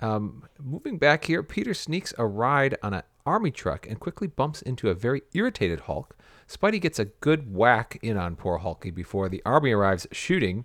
um, 0.00 0.44
moving 0.62 0.98
back 0.98 1.24
here, 1.24 1.42
Peter 1.42 1.72
sneaks 1.74 2.12
a 2.18 2.26
ride 2.26 2.76
on 2.82 2.92
an 2.94 3.02
army 3.26 3.50
truck 3.50 3.86
and 3.86 3.98
quickly 3.98 4.26
bumps 4.26 4.62
into 4.62 4.90
a 4.90 4.94
very 4.94 5.22
irritated 5.32 5.80
Hulk. 5.80 6.16
Spidey 6.48 6.80
gets 6.80 6.98
a 6.98 7.06
good 7.06 7.54
whack 7.54 7.98
in 8.02 8.16
on 8.16 8.36
poor 8.36 8.58
Hulky 8.58 8.90
before 8.90 9.28
the 9.28 9.42
army 9.46 9.72
arrives 9.72 10.06
shooting. 10.12 10.64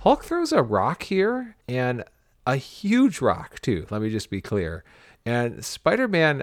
Hulk 0.00 0.24
throws 0.24 0.52
a 0.52 0.62
rock 0.62 1.02
here 1.02 1.56
and 1.68 2.04
a 2.46 2.56
huge 2.56 3.20
rock, 3.20 3.60
too. 3.60 3.86
Let 3.90 4.00
me 4.00 4.10
just 4.10 4.30
be 4.30 4.40
clear. 4.40 4.84
And 5.26 5.62
Spider 5.64 6.08
Man 6.08 6.42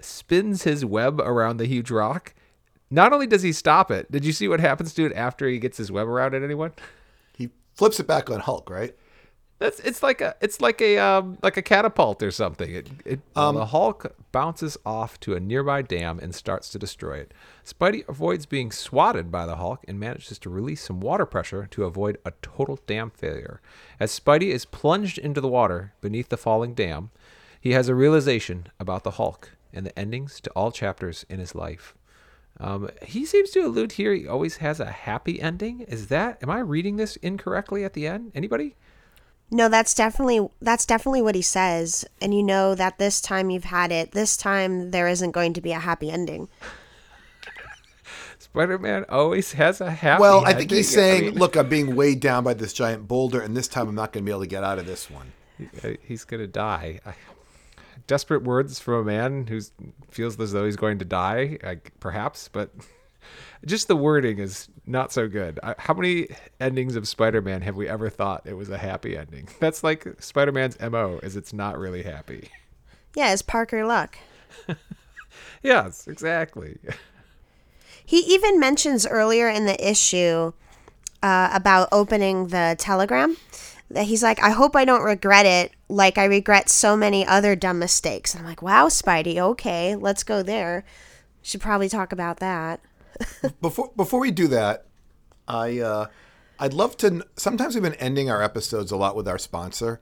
spins 0.00 0.62
his 0.62 0.84
web 0.84 1.20
around 1.20 1.58
the 1.58 1.66
huge 1.66 1.90
rock. 1.90 2.34
Not 2.90 3.12
only 3.12 3.26
does 3.26 3.42
he 3.42 3.52
stop 3.52 3.90
it, 3.90 4.10
did 4.10 4.24
you 4.24 4.32
see 4.32 4.48
what 4.48 4.60
happens 4.60 4.94
to 4.94 5.04
it 5.04 5.12
after 5.14 5.46
he 5.46 5.58
gets 5.58 5.76
his 5.76 5.92
web 5.92 6.08
around 6.08 6.34
it, 6.34 6.42
anyone? 6.42 6.72
He 7.36 7.50
flips 7.74 8.00
it 8.00 8.06
back 8.06 8.30
on 8.30 8.40
Hulk, 8.40 8.70
right? 8.70 8.94
That's 9.62 9.78
it's 9.78 10.02
like 10.02 10.20
a 10.20 10.34
it's 10.40 10.60
like 10.60 10.80
a 10.80 10.98
um 10.98 11.38
like 11.40 11.56
a 11.56 11.62
catapult 11.62 12.20
or 12.20 12.32
something. 12.32 12.68
It, 12.74 12.88
it 13.04 13.20
the 13.34 13.66
Hulk 13.66 14.12
bounces 14.32 14.76
off 14.84 15.20
to 15.20 15.34
a 15.34 15.40
nearby 15.40 15.82
dam 15.82 16.18
and 16.18 16.34
starts 16.34 16.68
to 16.70 16.80
destroy 16.80 17.18
it. 17.18 17.32
Spidey 17.64 18.08
avoids 18.08 18.44
being 18.44 18.72
swatted 18.72 19.30
by 19.30 19.46
the 19.46 19.56
Hulk 19.56 19.84
and 19.86 20.00
manages 20.00 20.40
to 20.40 20.50
release 20.50 20.82
some 20.82 20.98
water 20.98 21.24
pressure 21.24 21.68
to 21.70 21.84
avoid 21.84 22.18
a 22.24 22.32
total 22.42 22.80
dam 22.88 23.10
failure. 23.10 23.60
As 24.00 24.18
Spidey 24.18 24.48
is 24.48 24.64
plunged 24.64 25.16
into 25.16 25.40
the 25.40 25.46
water 25.46 25.92
beneath 26.00 26.30
the 26.30 26.36
falling 26.36 26.74
dam, 26.74 27.10
he 27.60 27.70
has 27.70 27.88
a 27.88 27.94
realization 27.94 28.66
about 28.80 29.04
the 29.04 29.12
Hulk 29.12 29.50
and 29.72 29.86
the 29.86 29.96
endings 29.96 30.40
to 30.40 30.50
all 30.56 30.72
chapters 30.72 31.24
in 31.28 31.38
his 31.38 31.54
life. 31.54 31.94
Um, 32.58 32.90
he 33.02 33.24
seems 33.24 33.50
to 33.50 33.60
allude 33.60 33.92
here 33.92 34.12
he 34.12 34.26
always 34.26 34.56
has 34.56 34.80
a 34.80 34.90
happy 34.90 35.40
ending. 35.40 35.82
Is 35.82 36.08
that 36.08 36.42
am 36.42 36.50
I 36.50 36.58
reading 36.58 36.96
this 36.96 37.14
incorrectly 37.16 37.84
at 37.84 37.92
the 37.92 38.08
end? 38.08 38.32
Anybody? 38.34 38.74
No, 39.52 39.68
that's 39.68 39.92
definitely 39.92 40.48
that's 40.62 40.86
definitely 40.86 41.20
what 41.20 41.34
he 41.34 41.42
says. 41.42 42.06
And 42.22 42.34
you 42.34 42.42
know 42.42 42.74
that 42.74 42.96
this 42.96 43.20
time 43.20 43.50
you've 43.50 43.64
had 43.64 43.92
it. 43.92 44.12
This 44.12 44.36
time 44.36 44.92
there 44.92 45.06
isn't 45.06 45.32
going 45.32 45.52
to 45.52 45.60
be 45.60 45.72
a 45.72 45.78
happy 45.78 46.10
ending. 46.10 46.48
Spider-Man 48.38 49.04
always 49.10 49.52
has 49.52 49.80
a 49.80 49.90
happy. 49.90 50.22
Well, 50.22 50.44
I 50.44 50.54
think 50.54 50.70
he's 50.70 50.96
ending. 50.96 51.04
I 51.04 51.18
saying, 51.18 51.30
mean, 51.32 51.38
"Look, 51.38 51.56
I'm 51.56 51.68
being 51.68 51.94
weighed 51.94 52.20
down 52.20 52.44
by 52.44 52.54
this 52.54 52.72
giant 52.72 53.06
boulder, 53.06 53.40
and 53.40 53.54
this 53.54 53.68
time 53.68 53.88
I'm 53.88 53.94
not 53.94 54.12
going 54.12 54.24
to 54.24 54.26
be 54.26 54.32
able 54.32 54.40
to 54.40 54.46
get 54.46 54.64
out 54.64 54.78
of 54.78 54.86
this 54.86 55.10
one." 55.10 55.32
uh, 55.84 55.90
he's 56.02 56.24
gonna 56.24 56.46
die. 56.46 57.00
Desperate 58.06 58.42
words 58.42 58.78
from 58.78 58.94
a 58.94 59.04
man 59.04 59.46
who 59.46 59.60
feels 60.10 60.38
as 60.40 60.52
though 60.52 60.64
he's 60.64 60.76
going 60.76 60.98
to 60.98 61.04
die, 61.04 61.58
like, 61.62 61.92
perhaps, 62.00 62.48
but 62.48 62.70
just 63.66 63.86
the 63.86 63.96
wording 63.96 64.38
is 64.38 64.68
not 64.86 65.12
so 65.12 65.28
good. 65.28 65.60
I, 65.62 65.74
how 65.78 65.94
many 65.94 66.28
endings 66.60 66.96
of 66.96 67.06
Spider-Man 67.06 67.62
have 67.62 67.76
we 67.76 67.88
ever 67.88 68.10
thought 68.10 68.42
it 68.44 68.54
was 68.54 68.68
a 68.68 68.78
happy 68.78 69.16
ending? 69.16 69.48
That's 69.60 69.84
like 69.84 70.06
Spider-Man's 70.20 70.80
mo, 70.80 71.20
is 71.22 71.36
it's 71.36 71.52
not 71.52 71.78
really 71.78 72.02
happy. 72.02 72.50
Yeah, 73.14 73.32
it's 73.32 73.42
Parker 73.42 73.84
Luck. 73.84 74.18
yes, 75.62 76.06
exactly. 76.08 76.78
He 78.04 78.18
even 78.18 78.58
mentions 78.58 79.06
earlier 79.06 79.48
in 79.48 79.66
the 79.66 79.88
issue 79.88 80.52
uh, 81.22 81.50
about 81.52 81.88
opening 81.92 82.48
the 82.48 82.74
telegram 82.78 83.36
that 83.90 84.06
he's 84.06 84.22
like, 84.22 84.42
I 84.42 84.50
hope 84.50 84.74
I 84.74 84.84
don't 84.84 85.02
regret 85.02 85.46
it 85.46 85.72
like 85.88 86.18
I 86.18 86.24
regret 86.24 86.68
so 86.68 86.96
many 86.96 87.26
other 87.26 87.54
dumb 87.54 87.78
mistakes. 87.78 88.34
And 88.34 88.42
I'm 88.42 88.48
like, 88.48 88.62
wow, 88.62 88.88
Spidey, 88.88 89.38
okay, 89.38 89.94
let's 89.94 90.24
go 90.24 90.42
there. 90.42 90.84
Should 91.42 91.60
probably 91.60 91.88
talk 91.88 92.12
about 92.12 92.38
that. 92.38 92.80
Before 93.60 93.90
before 93.96 94.20
we 94.20 94.30
do 94.30 94.48
that, 94.48 94.86
I 95.48 95.78
uh, 95.80 96.06
I'd 96.58 96.72
love 96.74 96.96
to. 96.98 97.24
Sometimes 97.36 97.74
we've 97.74 97.82
been 97.82 97.94
ending 97.94 98.30
our 98.30 98.42
episodes 98.42 98.90
a 98.92 98.96
lot 98.96 99.16
with 99.16 99.26
our 99.28 99.38
sponsor, 99.38 100.00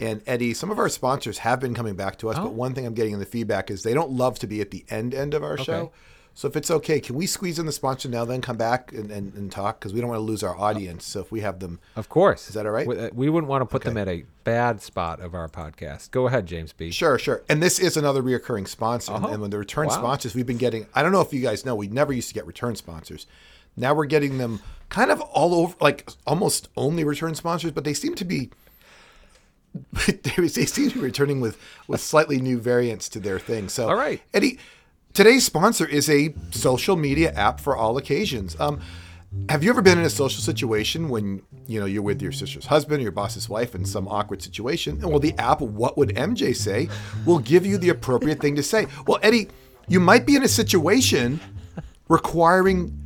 And 0.00 0.22
Eddie, 0.26 0.54
some 0.54 0.70
of 0.70 0.78
our 0.78 0.88
sponsors 0.88 1.38
have 1.38 1.60
been 1.60 1.74
coming 1.74 1.94
back 1.96 2.18
to 2.18 2.28
us, 2.30 2.36
Oh. 2.38 2.44
but 2.44 2.52
one 2.54 2.74
thing 2.74 2.86
I'm 2.86 2.94
getting 2.94 3.12
in 3.14 3.18
the 3.20 3.26
feedback 3.26 3.70
is 3.70 3.82
they 3.82 3.94
don't 3.94 4.10
love 4.10 4.38
to 4.40 4.46
be 4.46 4.60
at 4.60 4.70
the 4.70 4.84
end 4.88 5.14
end 5.14 5.34
of 5.34 5.42
our 5.42 5.56
show. 5.58 5.92
So 6.34 6.48
if 6.48 6.56
it's 6.56 6.70
okay, 6.70 6.98
can 6.98 7.14
we 7.14 7.26
squeeze 7.26 7.58
in 7.58 7.66
the 7.66 7.72
sponsor 7.72 8.08
now, 8.08 8.24
then 8.24 8.40
come 8.40 8.56
back 8.56 8.90
and, 8.92 9.10
and, 9.10 9.34
and 9.34 9.52
talk? 9.52 9.78
Because 9.78 9.92
we 9.92 10.00
don't 10.00 10.08
want 10.08 10.18
to 10.18 10.24
lose 10.24 10.42
our 10.42 10.56
audience. 10.58 11.04
So 11.06 11.20
if 11.20 11.30
we 11.30 11.40
have 11.40 11.58
them, 11.60 11.78
Of 11.94 12.08
course. 12.08 12.48
Is 12.48 12.54
that 12.54 12.64
all 12.64 12.72
right? 12.72 12.86
We, 12.86 12.98
uh, 12.98 13.10
we 13.12 13.28
wouldn't 13.28 13.50
want 13.50 13.60
to 13.60 13.66
put 13.66 13.82
them 13.82 13.98
at 13.98 14.08
a 14.08 14.24
bad 14.44 14.80
spot 14.80 15.20
of 15.20 15.34
our 15.34 15.46
podcast. 15.48 16.10
Go 16.10 16.26
ahead, 16.28 16.46
James 16.46 16.72
B. 16.72 16.90
Sure, 16.90 17.18
sure. 17.18 17.42
And 17.50 17.62
this 17.62 17.78
is 17.78 17.98
another 17.98 18.22
reoccurring 18.22 18.66
sponsor. 18.66 19.12
And- 19.12 19.26
Oh, 19.26 19.28
And 19.28 19.42
when 19.42 19.50
the 19.50 19.58
return 19.58 19.88
wow. 19.88 19.94
sponsors, 19.94 20.34
we've 20.34 20.46
been 20.46 20.56
getting, 20.56 20.86
I 20.94 21.02
don't 21.02 21.12
know 21.12 21.20
if 21.20 21.34
you 21.34 21.40
guys 21.42 21.66
know, 21.66 21.74
we 21.74 21.88
never 21.88 22.12
used 22.14 22.28
to 22.28 22.34
get 22.34 22.46
return 22.46 22.76
sponsors. 22.76 23.26
Now 23.76 23.92
we're 23.94 24.06
getting 24.06 24.38
them 24.38 24.60
kind 24.88 25.10
of 25.10 25.20
all 25.20 25.54
over, 25.54 25.74
like 25.80 26.08
almost 26.26 26.68
only 26.76 27.04
return 27.04 27.34
sponsors, 27.34 27.72
but 27.72 27.84
they 27.84 27.94
seem 27.94 28.14
to 28.14 28.24
be. 28.24 28.50
they 30.06 30.46
seem 30.66 30.90
to 30.90 30.94
be 30.96 31.00
returning 31.00 31.40
with 31.40 31.58
with 31.88 32.00
slightly 32.00 32.40
new 32.40 32.58
variants 32.58 33.08
to 33.10 33.20
their 33.20 33.38
thing. 33.38 33.68
So, 33.68 33.88
All 33.88 33.94
right. 33.96 34.20
Eddie. 34.34 34.58
Today's 35.14 35.44
sponsor 35.44 35.86
is 35.86 36.08
a 36.08 36.34
social 36.52 36.96
media 36.96 37.32
app 37.32 37.60
for 37.60 37.76
all 37.76 37.98
occasions. 37.98 38.58
Um, 38.58 38.80
have 39.50 39.62
you 39.62 39.68
ever 39.68 39.82
been 39.82 39.98
in 39.98 40.06
a 40.06 40.10
social 40.10 40.40
situation 40.40 41.10
when 41.10 41.42
you 41.66 41.78
know 41.78 41.84
you're 41.84 42.02
with 42.02 42.22
your 42.22 42.32
sister's 42.32 42.64
husband 42.64 43.00
or 43.00 43.02
your 43.02 43.12
boss's 43.12 43.46
wife 43.46 43.74
in 43.74 43.84
some 43.84 44.08
awkward 44.08 44.40
situation? 44.40 44.94
And 45.02 45.10
well, 45.10 45.20
the 45.20 45.34
app 45.38 45.60
"What 45.60 45.98
Would 45.98 46.16
MJ 46.16 46.56
Say" 46.56 46.88
will 47.26 47.40
give 47.40 47.66
you 47.66 47.76
the 47.76 47.90
appropriate 47.90 48.40
thing 48.40 48.56
to 48.56 48.62
say. 48.62 48.86
Well, 49.06 49.18
Eddie, 49.22 49.48
you 49.86 50.00
might 50.00 50.24
be 50.24 50.34
in 50.34 50.44
a 50.44 50.48
situation 50.48 51.40
requiring 52.08 52.98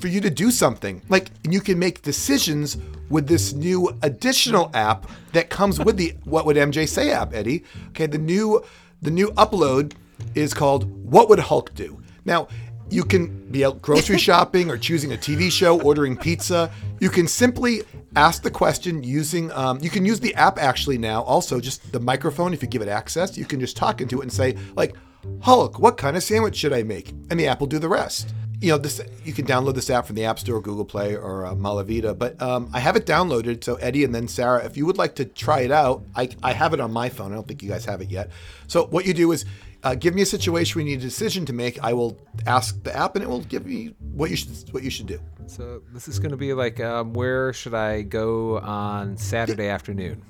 for 0.00 0.08
you 0.08 0.22
to 0.22 0.30
do 0.30 0.50
something. 0.50 1.02
Like 1.10 1.30
you 1.46 1.60
can 1.60 1.78
make 1.78 2.00
decisions 2.00 2.78
with 3.10 3.26
this 3.26 3.52
new 3.52 3.94
additional 4.00 4.70
app 4.72 5.06
that 5.32 5.50
comes 5.50 5.78
with 5.78 5.98
the 5.98 6.14
What 6.24 6.46
Would 6.46 6.56
MJ 6.56 6.88
Say 6.88 7.10
app, 7.10 7.34
Eddie. 7.34 7.64
Okay, 7.88 8.06
the 8.06 8.16
new 8.16 8.64
the 9.02 9.10
new 9.10 9.28
upload 9.32 9.92
is 10.34 10.54
called 10.54 10.84
What 11.10 11.28
Would 11.28 11.38
Hulk 11.38 11.74
Do? 11.74 12.02
Now, 12.24 12.48
you 12.90 13.04
can 13.04 13.50
be 13.50 13.64
out 13.64 13.82
grocery 13.82 14.18
shopping 14.28 14.70
or 14.70 14.78
choosing 14.78 15.12
a 15.12 15.16
TV 15.16 15.50
show, 15.50 15.80
ordering 15.80 16.16
pizza. 16.16 16.70
You 17.00 17.10
can 17.10 17.26
simply 17.26 17.82
ask 18.16 18.42
the 18.42 18.50
question 18.50 19.02
using, 19.02 19.52
um, 19.52 19.78
you 19.82 19.90
can 19.90 20.04
use 20.04 20.20
the 20.20 20.34
app 20.34 20.58
actually 20.58 20.98
now, 20.98 21.22
also 21.22 21.60
just 21.60 21.92
the 21.92 22.00
microphone, 22.00 22.52
if 22.52 22.62
you 22.62 22.68
give 22.68 22.82
it 22.82 22.88
access. 22.88 23.36
You 23.36 23.44
can 23.44 23.60
just 23.60 23.76
talk 23.76 24.00
into 24.00 24.20
it 24.20 24.24
and 24.24 24.32
say, 24.32 24.56
like, 24.74 24.94
Hulk, 25.40 25.78
what 25.78 25.96
kind 25.96 26.16
of 26.16 26.22
sandwich 26.22 26.56
should 26.56 26.72
I 26.72 26.82
make? 26.82 27.10
And 27.30 27.38
the 27.38 27.46
app 27.46 27.60
will 27.60 27.66
do 27.66 27.78
the 27.78 27.88
rest. 27.88 28.34
You 28.60 28.70
know, 28.70 28.78
this 28.78 29.00
you 29.24 29.32
can 29.32 29.46
download 29.46 29.74
this 29.74 29.88
app 29.88 30.06
from 30.06 30.16
the 30.16 30.24
App 30.24 30.40
Store, 30.40 30.60
Google 30.60 30.84
Play, 30.84 31.14
or 31.14 31.46
uh, 31.46 31.54
Malavita. 31.54 32.18
But 32.18 32.40
um, 32.42 32.68
I 32.72 32.80
have 32.80 32.96
it 32.96 33.06
downloaded. 33.06 33.62
So 33.62 33.76
Eddie 33.76 34.02
and 34.02 34.12
then 34.12 34.26
Sarah, 34.26 34.64
if 34.64 34.76
you 34.76 34.84
would 34.84 34.98
like 34.98 35.14
to 35.16 35.24
try 35.24 35.60
it 35.60 35.70
out, 35.70 36.02
I, 36.16 36.28
I 36.42 36.52
have 36.54 36.74
it 36.74 36.80
on 36.80 36.92
my 36.92 37.08
phone. 37.08 37.30
I 37.30 37.36
don't 37.36 37.46
think 37.46 37.62
you 37.62 37.68
guys 37.68 37.84
have 37.84 38.00
it 38.00 38.10
yet. 38.10 38.30
So 38.66 38.86
what 38.86 39.06
you 39.06 39.14
do 39.14 39.30
is 39.30 39.44
uh, 39.82 39.94
give 39.94 40.14
me 40.14 40.22
a 40.22 40.26
situation 40.26 40.78
where 40.78 40.86
you 40.86 40.96
need 40.96 41.00
a 41.00 41.06
decision 41.06 41.46
to 41.46 41.52
make. 41.52 41.82
I 41.82 41.92
will 41.92 42.18
ask 42.46 42.82
the 42.82 42.94
app, 42.96 43.14
and 43.14 43.22
it 43.22 43.28
will 43.28 43.42
give 43.42 43.66
me 43.66 43.94
what 44.12 44.30
you 44.30 44.36
should 44.36 44.50
what 44.72 44.82
you 44.82 44.90
should 44.90 45.06
do. 45.06 45.20
So 45.46 45.82
this 45.92 46.08
is 46.08 46.18
going 46.18 46.32
to 46.32 46.36
be 46.36 46.52
like, 46.52 46.80
um, 46.80 47.12
where 47.12 47.52
should 47.52 47.74
I 47.74 48.02
go 48.02 48.58
on 48.58 49.16
Saturday 49.16 49.68
afternoon? 49.68 50.22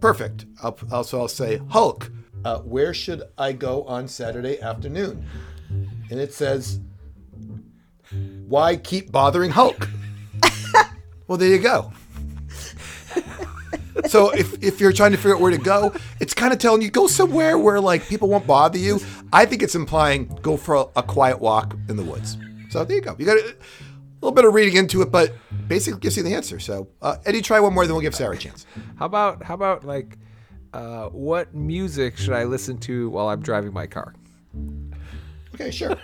Perfect. 0.00 0.46
I'll, 0.62 0.76
also, 0.90 1.20
I'll 1.20 1.28
say, 1.28 1.60
Hulk, 1.68 2.10
uh, 2.44 2.58
where 2.60 2.94
should 2.94 3.22
I 3.38 3.52
go 3.52 3.84
on 3.84 4.08
Saturday 4.08 4.60
afternoon? 4.60 5.26
And 6.10 6.20
it 6.20 6.32
says, 6.32 6.80
why 8.46 8.76
keep 8.76 9.12
bothering 9.12 9.50
Hulk? 9.50 9.88
well, 11.26 11.38
there 11.38 11.48
you 11.48 11.58
go. 11.58 11.92
So 14.06 14.30
if, 14.30 14.62
if 14.62 14.80
you're 14.80 14.92
trying 14.92 15.12
to 15.12 15.16
figure 15.16 15.34
out 15.34 15.40
where 15.40 15.50
to 15.50 15.58
go, 15.58 15.94
it's 16.20 16.34
kind 16.34 16.52
of 16.52 16.58
telling 16.58 16.82
you 16.82 16.90
go 16.90 17.06
somewhere 17.06 17.58
where 17.58 17.80
like 17.80 18.06
people 18.08 18.28
won't 18.28 18.46
bother 18.46 18.78
you. 18.78 19.00
I 19.32 19.46
think 19.46 19.62
it's 19.62 19.74
implying 19.74 20.26
go 20.42 20.56
for 20.56 20.74
a, 20.74 20.84
a 20.96 21.02
quiet 21.02 21.40
walk 21.40 21.74
in 21.88 21.96
the 21.96 22.04
woods. 22.04 22.36
So 22.70 22.84
there 22.84 22.96
you 22.96 23.02
go. 23.02 23.14
You 23.18 23.26
got 23.26 23.38
a 23.38 23.54
little 24.20 24.32
bit 24.32 24.44
of 24.44 24.54
reading 24.54 24.76
into 24.76 25.02
it, 25.02 25.10
but 25.10 25.34
basically 25.68 26.00
gives 26.00 26.16
you 26.16 26.22
the 26.22 26.34
answer. 26.34 26.58
So 26.58 26.88
uh, 27.02 27.16
Eddie, 27.26 27.42
try 27.42 27.60
one 27.60 27.74
more, 27.74 27.86
then 27.86 27.94
we'll 27.94 28.02
give 28.02 28.14
Sarah 28.14 28.34
a 28.34 28.38
chance. 28.38 28.66
How 28.96 29.06
about 29.06 29.42
how 29.42 29.54
about 29.54 29.84
like, 29.84 30.18
uh, 30.72 31.08
what 31.08 31.54
music 31.54 32.16
should 32.16 32.32
I 32.32 32.44
listen 32.44 32.78
to 32.78 33.10
while 33.10 33.28
I'm 33.28 33.42
driving 33.42 33.72
my 33.72 33.86
car? 33.86 34.14
Okay, 35.54 35.70
sure. 35.70 35.96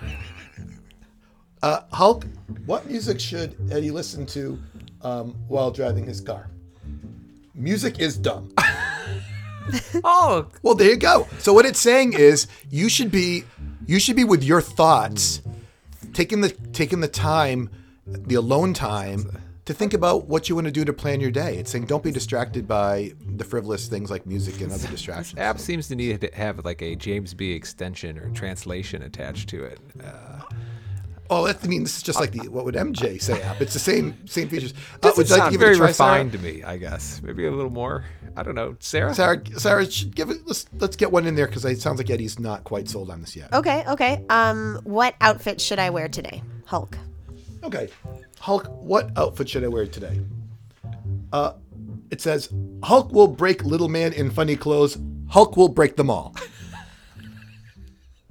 Uh, 1.62 1.81
Hulk, 1.92 2.27
what 2.66 2.87
music 2.87 3.18
should 3.18 3.57
Eddie 3.72 3.90
listen 3.90 4.27
to 4.27 4.59
um, 5.03 5.35
while 5.48 5.70
driving 5.70 6.05
his 6.05 6.20
car? 6.20 6.51
Music 7.58 7.98
is 7.98 8.16
dumb. 8.16 8.50
Oh, 10.02 10.46
Well, 10.62 10.74
there 10.74 10.88
you 10.88 10.96
go. 10.96 11.28
So 11.40 11.52
what 11.52 11.66
it's 11.66 11.78
saying 11.78 12.14
is 12.14 12.46
you 12.70 12.88
should 12.88 13.10
be 13.10 13.44
you 13.86 14.00
should 14.00 14.16
be 14.16 14.24
with 14.24 14.42
your 14.42 14.62
thoughts, 14.62 15.42
taking 16.14 16.40
the 16.40 16.48
taking 16.72 17.00
the 17.00 17.08
time, 17.08 17.68
the 18.06 18.36
alone 18.36 18.72
time 18.72 19.30
to 19.66 19.74
think 19.74 19.92
about 19.92 20.26
what 20.26 20.48
you 20.48 20.54
want 20.54 20.66
to 20.66 20.70
do 20.70 20.86
to 20.86 20.94
plan 20.94 21.20
your 21.20 21.30
day. 21.30 21.58
It's 21.58 21.70
saying 21.70 21.84
don't 21.84 22.02
be 22.02 22.10
distracted 22.10 22.66
by 22.66 23.12
the 23.36 23.44
frivolous 23.44 23.88
things 23.88 24.10
like 24.10 24.24
music 24.24 24.62
and 24.62 24.72
other 24.72 24.88
distractions. 24.88 25.38
app 25.38 25.58
seems 25.58 25.86
to 25.88 25.94
need 25.94 26.18
to 26.22 26.30
have 26.34 26.64
like 26.64 26.80
a 26.80 26.94
James 26.96 27.34
B 27.34 27.52
extension 27.52 28.18
or 28.18 28.30
translation 28.30 29.02
attached 29.02 29.50
to 29.50 29.64
it. 29.64 29.80
Uh, 30.02 30.40
Oh, 31.30 31.46
that, 31.46 31.62
I 31.62 31.66
mean, 31.66 31.82
this 31.82 31.98
is 31.98 32.02
just 32.02 32.18
like 32.18 32.32
the 32.32 32.48
what 32.48 32.64
would 32.64 32.74
MJ 32.74 33.20
say 33.20 33.42
app. 33.42 33.60
It's 33.60 33.74
the 33.74 33.78
same 33.78 34.26
same 34.26 34.48
features. 34.48 34.72
Uh, 34.72 34.98
doesn't 35.00 35.18
would 35.18 35.28
you 35.28 35.34
like 35.34 35.38
to 35.38 35.44
sound 35.44 35.52
give 35.52 35.60
it 35.60 35.64
a 35.64 35.66
very 35.66 35.76
try, 35.76 35.92
Sarah? 35.92 36.12
refined 36.12 36.32
to 36.32 36.38
me. 36.38 36.62
I 36.62 36.76
guess 36.78 37.20
maybe 37.22 37.46
a 37.46 37.50
little 37.50 37.70
more. 37.70 38.04
I 38.36 38.42
don't 38.42 38.54
know, 38.54 38.76
Sarah. 38.80 39.14
Sarah, 39.14 39.40
Sarah, 39.58 39.90
sh- 39.90 40.06
give 40.14 40.30
it. 40.30 40.38
Let's 40.46 40.66
let's 40.78 40.96
get 40.96 41.12
one 41.12 41.26
in 41.26 41.34
there 41.34 41.46
because 41.46 41.64
it 41.64 41.80
sounds 41.80 41.98
like 41.98 42.08
Eddie's 42.08 42.38
not 42.38 42.64
quite 42.64 42.88
sold 42.88 43.10
on 43.10 43.20
this 43.20 43.36
yet. 43.36 43.52
Okay, 43.52 43.84
okay. 43.88 44.24
Um, 44.30 44.80
what 44.84 45.16
outfit 45.20 45.60
should 45.60 45.78
I 45.78 45.90
wear 45.90 46.08
today? 46.08 46.42
Hulk. 46.64 46.96
Okay, 47.62 47.88
Hulk, 48.40 48.66
what 48.68 49.10
outfit 49.18 49.48
should 49.48 49.64
I 49.64 49.68
wear 49.68 49.86
today? 49.86 50.20
Uh, 51.32 51.52
it 52.10 52.20
says 52.20 52.48
Hulk 52.82 53.12
will 53.12 53.26
break 53.28 53.64
little 53.64 53.88
man 53.88 54.12
in 54.12 54.30
funny 54.30 54.56
clothes. 54.56 54.96
Hulk 55.28 55.56
will 55.56 55.68
break 55.68 55.96
them 55.96 56.08
all. 56.08 56.34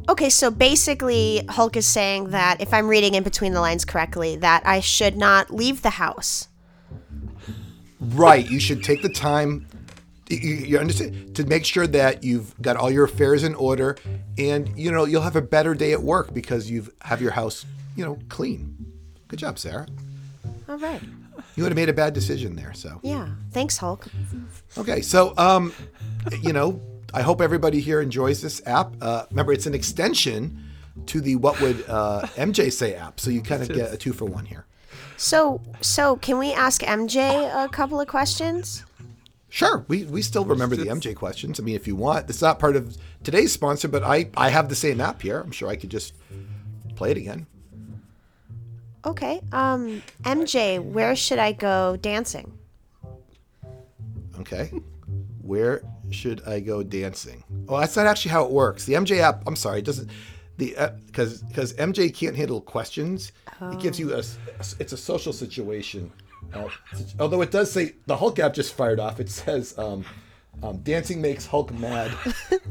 Okay, 0.09 0.29
so 0.29 0.49
basically, 0.49 1.43
Hulk 1.49 1.75
is 1.75 1.85
saying 1.85 2.29
that 2.29 2.61
if 2.61 2.73
I'm 2.73 2.87
reading 2.87 3.15
in 3.15 3.23
between 3.23 3.53
the 3.53 3.59
lines 3.59 3.83
correctly, 3.83 4.37
that 4.37 4.65
I 4.65 4.79
should 4.79 5.17
not 5.17 5.51
leave 5.51 5.81
the 5.81 5.91
house. 5.91 6.47
right. 7.99 8.49
You 8.49 8.59
should 8.59 8.83
take 8.83 9.01
the 9.01 9.09
time. 9.09 9.67
You, 10.29 10.37
you 10.37 10.77
understand 10.77 11.35
to 11.35 11.45
make 11.45 11.65
sure 11.65 11.87
that 11.87 12.23
you've 12.23 12.59
got 12.61 12.75
all 12.77 12.91
your 12.91 13.05
affairs 13.05 13.43
in 13.43 13.55
order, 13.55 13.97
and 14.37 14.69
you 14.77 14.91
know 14.91 15.05
you'll 15.05 15.21
have 15.21 15.35
a 15.35 15.41
better 15.41 15.73
day 15.73 15.93
at 15.93 16.01
work 16.01 16.33
because 16.33 16.69
you've 16.69 16.89
have 17.01 17.21
your 17.21 17.31
house, 17.31 17.65
you 17.95 18.05
know, 18.05 18.17
clean. 18.29 18.75
Good 19.27 19.39
job, 19.39 19.59
Sarah. 19.59 19.87
All 20.69 20.77
right. 20.77 21.01
You 21.55 21.63
would 21.63 21.71
have 21.71 21.77
made 21.77 21.89
a 21.89 21.93
bad 21.93 22.13
decision 22.13 22.55
there. 22.55 22.73
So 22.73 22.99
Yeah. 23.03 23.29
Thanks, 23.51 23.77
Hulk. 23.77 24.07
Okay, 24.77 25.01
so 25.01 25.33
um, 25.37 25.73
you 26.41 26.53
know, 26.53 26.81
I 27.13 27.21
hope 27.21 27.41
everybody 27.41 27.79
here 27.79 28.01
enjoys 28.01 28.41
this 28.41 28.61
app. 28.65 28.93
Uh, 29.01 29.25
remember, 29.29 29.53
it's 29.53 29.65
an 29.65 29.73
extension 29.73 30.63
to 31.05 31.21
the 31.21 31.35
What 31.35 31.59
Would 31.61 31.85
uh, 31.87 32.27
MJ 32.35 32.71
Say 32.71 32.95
app, 32.95 33.19
so 33.19 33.29
you 33.29 33.41
kind 33.41 33.61
of 33.61 33.69
get 33.69 33.93
a 33.93 33.97
two 33.97 34.13
for 34.13 34.25
one 34.25 34.45
here. 34.45 34.65
So, 35.15 35.61
so 35.81 36.17
can 36.17 36.37
we 36.37 36.53
ask 36.53 36.81
MJ 36.81 37.65
a 37.65 37.69
couple 37.69 37.99
of 37.99 38.07
questions? 38.07 38.83
Sure, 39.49 39.85
we, 39.87 40.03
we 40.03 40.21
still 40.21 40.43
remember 40.43 40.75
the 40.75 40.85
MJ 40.85 41.15
questions. 41.15 41.59
I 41.59 41.63
mean, 41.63 41.75
if 41.75 41.87
you 41.87 41.95
want, 41.95 42.29
it's 42.29 42.41
not 42.41 42.59
part 42.59 42.75
of 42.75 42.97
today's 43.23 43.53
sponsor, 43.53 43.87
but 43.87 44.03
I 44.03 44.29
I 44.35 44.49
have 44.49 44.67
the 44.67 44.75
same 44.75 44.99
app 44.99 45.21
here. 45.21 45.39
I'm 45.39 45.51
sure 45.51 45.69
I 45.69 45.77
could 45.77 45.89
just 45.89 46.13
play 46.95 47.11
it 47.11 47.17
again. 47.17 47.47
Okay. 49.05 49.41
Um, 49.53 50.03
MJ, 50.23 50.83
where 50.83 51.15
should 51.15 51.39
I 51.39 51.53
go 51.53 51.95
dancing? 51.95 52.57
Okay, 54.39 54.71
where 55.41 55.81
should 56.09 56.45
I 56.47 56.59
go 56.59 56.83
dancing? 56.83 57.43
Oh, 57.67 57.79
that's 57.79 57.95
not 57.95 58.07
actually 58.07 58.31
how 58.31 58.45
it 58.45 58.51
works. 58.51 58.85
The 58.85 58.93
MJ 58.93 59.19
app. 59.19 59.43
I'm 59.47 59.55
sorry, 59.55 59.79
it 59.79 59.85
doesn't. 59.85 60.09
The 60.57 60.75
because 61.05 61.41
because 61.43 61.73
MJ 61.73 62.13
can't 62.13 62.35
handle 62.35 62.61
questions. 62.61 63.31
It 63.61 63.79
gives 63.79 63.99
you 63.99 64.13
a 64.13 64.23
It's 64.79 64.93
a 64.93 64.97
social 64.97 65.33
situation. 65.33 66.11
Uh, 66.53 66.69
although 67.19 67.41
it 67.41 67.51
does 67.51 67.71
say 67.71 67.93
the 68.05 68.15
Hulk 68.15 68.39
app 68.39 68.53
just 68.53 68.73
fired 68.73 68.99
off. 68.99 69.19
It 69.19 69.29
says 69.29 69.77
um, 69.77 70.05
um, 70.63 70.77
dancing 70.77 71.21
makes 71.21 71.45
Hulk 71.45 71.71
mad. 71.73 72.11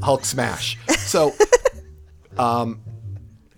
Hulk 0.01 0.25
smash. 0.25 0.77
So 0.97 1.33
um, 2.37 2.81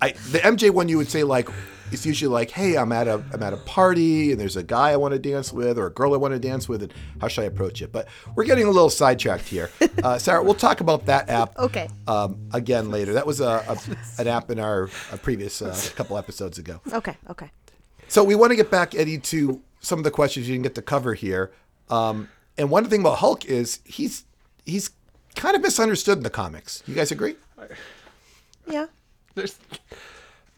I 0.01 0.11
the 0.31 0.39
MJ 0.39 0.71
one 0.71 0.89
you 0.89 0.97
would 0.97 1.09
say 1.09 1.23
like 1.23 1.49
it's 1.91 2.05
usually 2.05 2.31
like, 2.31 2.51
hey, 2.51 2.77
I'm 2.77 2.91
at 2.91 3.07
a 3.07 3.23
I'm 3.33 3.41
at 3.43 3.53
a 3.53 3.57
party 3.57 4.31
and 4.31 4.39
there's 4.39 4.55
a 4.57 4.63
guy 4.63 4.91
I 4.91 4.95
want 4.97 5.13
to 5.13 5.19
dance 5.19 5.51
with 5.53 5.77
or 5.77 5.87
a 5.87 5.91
girl 5.91 6.13
I 6.13 6.17
want 6.17 6.33
to 6.33 6.39
dance 6.39 6.67
with, 6.69 6.83
and 6.83 6.93
how 7.21 7.27
should 7.27 7.41
I 7.43 7.45
approach 7.45 7.81
it? 7.81 7.91
But 7.91 8.07
we're 8.35 8.43
getting 8.45 8.65
a 8.65 8.71
little 8.71 8.89
sidetracked 8.89 9.47
here. 9.47 9.69
Uh, 10.03 10.17
Sarah, 10.17 10.41
we'll 10.41 10.53
talk 10.53 10.79
about 10.79 11.07
that 11.07 11.29
app 11.29 11.57
Okay. 11.59 11.89
um, 12.07 12.39
again 12.53 12.89
later. 12.89 13.13
That 13.13 13.27
was 13.27 13.41
a, 13.41 13.63
a 13.67 13.77
an 14.21 14.27
app 14.29 14.49
in 14.49 14.57
our 14.59 14.87
previous 15.23 15.61
uh, 15.61 15.77
couple 15.95 16.17
episodes 16.17 16.57
ago. 16.57 16.79
Okay. 16.93 17.17
Okay. 17.29 17.51
So 18.07 18.23
we 18.23 18.33
want 18.33 18.51
to 18.51 18.55
get 18.55 18.71
back, 18.71 18.95
Eddie, 18.95 19.17
to 19.17 19.61
some 19.81 19.99
of 19.99 20.05
the 20.05 20.11
questions 20.11 20.47
you 20.47 20.53
didn't 20.55 20.63
get 20.63 20.75
to 20.75 20.81
cover 20.81 21.15
here. 21.15 21.51
Um, 21.89 22.29
and 22.57 22.69
one 22.69 22.85
thing 22.85 23.01
about 23.01 23.17
Hulk 23.17 23.43
is 23.45 23.79
he's 23.83 24.23
he's 24.65 24.89
kind 25.35 25.55
of 25.55 25.61
misunderstood 25.61 26.17
in 26.17 26.23
the 26.23 26.29
comics. 26.29 26.81
You 26.87 26.95
guys 26.95 27.11
agree? 27.11 27.35
Yeah. 28.67 28.85
There's, 29.35 29.57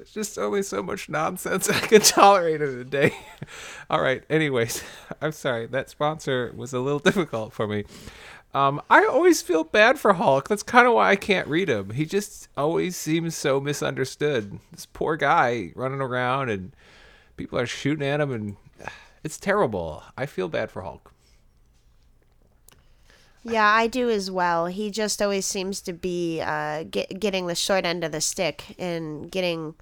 there's 0.02 0.14
just 0.14 0.40
only 0.40 0.64
so 0.64 0.82
much 0.82 1.10
nonsense 1.10 1.70
I 1.70 1.80
can 1.80 2.02
tolerate 2.02 2.60
in 2.60 2.80
a 2.80 2.84
day. 2.84 3.14
All 3.90 4.02
right. 4.02 4.24
Anyways, 4.32 4.84
I'm 5.22 5.32
sorry. 5.32 5.68
That 5.68 5.92
sponsor 5.92 6.52
was 6.56 6.74
a 6.74 6.80
little 6.80 6.98
difficult 6.98 7.54
for 7.54 7.68
me. 7.68 7.84
Um, 8.56 8.82
I 8.90 9.06
always 9.06 9.44
feel 9.44 9.64
bad 9.64 10.00
for 10.00 10.14
Hulk. 10.14 10.50
That's 10.50 10.64
kind 10.64 10.88
of 10.88 10.94
why 10.94 11.12
I 11.12 11.16
can't 11.16 11.48
read 11.48 11.70
him. 11.70 11.92
He 11.92 12.08
just 12.08 12.48
always 12.58 12.98
seems 12.98 13.36
so 13.36 13.62
misunderstood. 13.62 14.58
This 14.72 14.88
poor 14.88 15.18
guy 15.18 15.72
running 15.76 16.02
around 16.02 16.50
and 16.50 16.76
people 17.38 17.60
are 17.60 17.68
shooting 17.68 18.06
at 18.06 18.20
him, 18.20 18.32
and 18.32 18.58
it's 19.24 19.38
terrible. 19.38 20.02
I 20.18 20.26
feel 20.26 20.50
bad 20.50 20.72
for 20.72 20.82
Hulk. 20.82 21.14
Yeah, 23.44 23.66
I 23.66 23.88
do 23.88 24.10
as 24.10 24.30
well. 24.30 24.68
He 24.68 24.92
just 24.92 25.22
always 25.22 25.46
seems 25.46 25.82
to 25.82 25.94
be 25.94 26.42
uh, 26.42 26.84
get, 26.84 27.20
getting 27.20 27.48
the 27.48 27.56
short 27.56 27.86
end 27.86 28.04
of 28.04 28.12
the 28.12 28.22
stick 28.22 28.76
and 28.78 29.32
getting. 29.32 29.76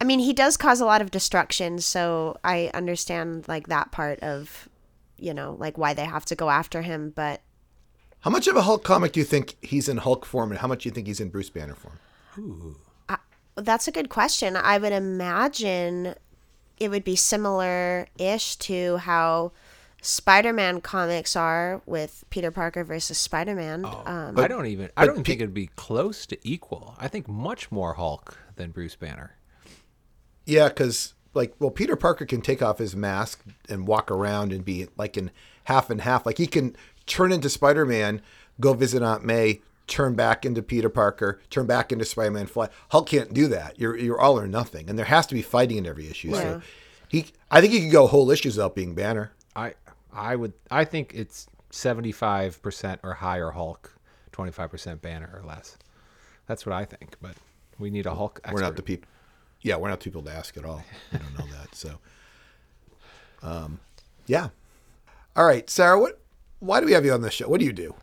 I 0.00 0.04
mean, 0.04 0.18
he 0.18 0.32
does 0.32 0.56
cause 0.56 0.80
a 0.80 0.84
lot 0.84 1.00
of 1.00 1.12
destruction, 1.12 1.78
so 1.78 2.36
I 2.42 2.70
understand 2.74 3.46
like 3.46 3.68
that 3.68 3.92
part 3.92 4.18
of, 4.20 4.68
you 5.16 5.32
know, 5.32 5.56
like 5.60 5.78
why 5.78 5.94
they 5.94 6.04
have 6.04 6.24
to 6.26 6.34
go 6.34 6.50
after 6.50 6.82
him. 6.82 7.12
But 7.14 7.40
How 8.20 8.30
much 8.30 8.48
of 8.48 8.56
a 8.56 8.62
Hulk 8.62 8.82
comic 8.82 9.12
do 9.12 9.20
you 9.20 9.26
think 9.26 9.56
he's 9.62 9.88
in 9.88 9.98
Hulk 9.98 10.26
form, 10.26 10.50
and 10.50 10.60
how 10.60 10.66
much 10.66 10.82
do 10.82 10.88
you 10.88 10.94
think 10.94 11.06
he's 11.06 11.20
in 11.20 11.28
Bruce 11.28 11.50
Banner 11.50 11.76
form? 11.76 12.00
that's 13.56 13.86
a 13.86 13.92
good 13.92 14.08
question. 14.08 14.56
I 14.56 14.78
would 14.78 14.92
imagine 14.92 16.14
it 16.78 16.90
would 16.90 17.04
be 17.04 17.16
similar 17.16 18.08
ish 18.18 18.56
to 18.56 18.96
how 18.98 19.52
Spider 20.04 20.52
Man 20.52 20.80
comics 20.80 21.36
are 21.36 21.80
with 21.86 22.24
Peter 22.28 22.50
Parker 22.50 22.82
versus 22.82 23.16
Spider 23.16 23.54
Man. 23.54 23.84
um, 23.84 24.38
I 24.38 24.48
don't 24.48 24.66
even. 24.66 24.90
I 24.96 25.06
don't 25.06 25.18
Pe- 25.18 25.22
think 25.22 25.40
it'd 25.40 25.54
be 25.54 25.68
close 25.76 26.26
to 26.26 26.38
equal. 26.42 26.96
I 26.98 27.06
think 27.06 27.28
much 27.28 27.70
more 27.70 27.94
Hulk 27.94 28.36
than 28.56 28.72
Bruce 28.72 28.96
Banner. 28.96 29.36
Yeah, 30.44 30.68
because 30.68 31.14
like, 31.34 31.54
well, 31.60 31.70
Peter 31.70 31.94
Parker 31.94 32.26
can 32.26 32.42
take 32.42 32.60
off 32.60 32.78
his 32.78 32.96
mask 32.96 33.44
and 33.68 33.86
walk 33.86 34.10
around 34.10 34.52
and 34.52 34.64
be 34.64 34.88
like 34.96 35.16
in 35.16 35.30
half 35.64 35.88
and 35.88 36.00
half. 36.00 36.26
Like 36.26 36.38
he 36.38 36.48
can 36.48 36.76
turn 37.06 37.30
into 37.30 37.48
Spider 37.48 37.86
Man, 37.86 38.20
go 38.60 38.74
visit 38.74 39.04
Aunt 39.04 39.24
May, 39.24 39.60
turn 39.86 40.14
back 40.14 40.44
into 40.44 40.62
Peter 40.62 40.88
Parker, 40.88 41.40
turn 41.48 41.66
back 41.66 41.92
into 41.92 42.04
Spider 42.04 42.32
Man, 42.32 42.46
fly. 42.46 42.68
Hulk 42.90 43.08
can't 43.08 43.32
do 43.32 43.46
that. 43.48 43.78
You're 43.78 43.96
you're 43.96 44.20
all 44.20 44.36
or 44.36 44.48
nothing, 44.48 44.90
and 44.90 44.98
there 44.98 45.06
has 45.06 45.28
to 45.28 45.34
be 45.34 45.42
fighting 45.42 45.78
in 45.78 45.86
every 45.86 46.08
issue. 46.08 46.30
Yeah. 46.30 46.40
So 46.40 46.62
he, 47.06 47.26
I 47.52 47.60
think 47.60 47.72
he 47.72 47.82
could 47.82 47.92
go 47.92 48.08
whole 48.08 48.32
issues 48.32 48.56
without 48.56 48.74
being 48.74 48.96
Banner. 48.96 49.30
I 49.54 49.74
I 50.12 50.36
would. 50.36 50.52
I 50.70 50.84
think 50.84 51.12
it's 51.14 51.46
seventy 51.70 52.12
five 52.12 52.60
percent 52.62 53.00
or 53.02 53.14
higher 53.14 53.50
Hulk, 53.50 53.94
twenty 54.30 54.52
five 54.52 54.70
percent 54.70 55.02
Banner 55.02 55.30
or 55.34 55.46
less. 55.46 55.76
That's 56.46 56.66
what 56.66 56.74
I 56.74 56.84
think. 56.84 57.16
But 57.20 57.34
we 57.78 57.90
need 57.90 58.06
a 58.06 58.14
Hulk. 58.14 58.40
Expert. 58.44 58.54
We're 58.54 58.60
not 58.60 58.76
the 58.76 58.82
people. 58.82 59.08
Yeah, 59.62 59.76
we're 59.76 59.88
not 59.88 60.00
the 60.00 60.04
people 60.04 60.22
to 60.22 60.32
ask 60.32 60.56
at 60.56 60.64
all. 60.64 60.84
We 61.12 61.18
don't 61.18 61.38
know 61.38 61.46
that. 61.58 61.74
So, 61.74 61.98
um, 63.42 63.80
yeah. 64.26 64.48
All 65.36 65.46
right, 65.46 65.68
Sarah. 65.70 65.98
What? 65.98 66.20
Why 66.60 66.80
do 66.80 66.86
we 66.86 66.92
have 66.92 67.04
you 67.04 67.12
on 67.12 67.22
this 67.22 67.34
show? 67.34 67.48
What 67.48 67.60
do 67.60 67.66
you 67.66 67.72
do? 67.72 67.94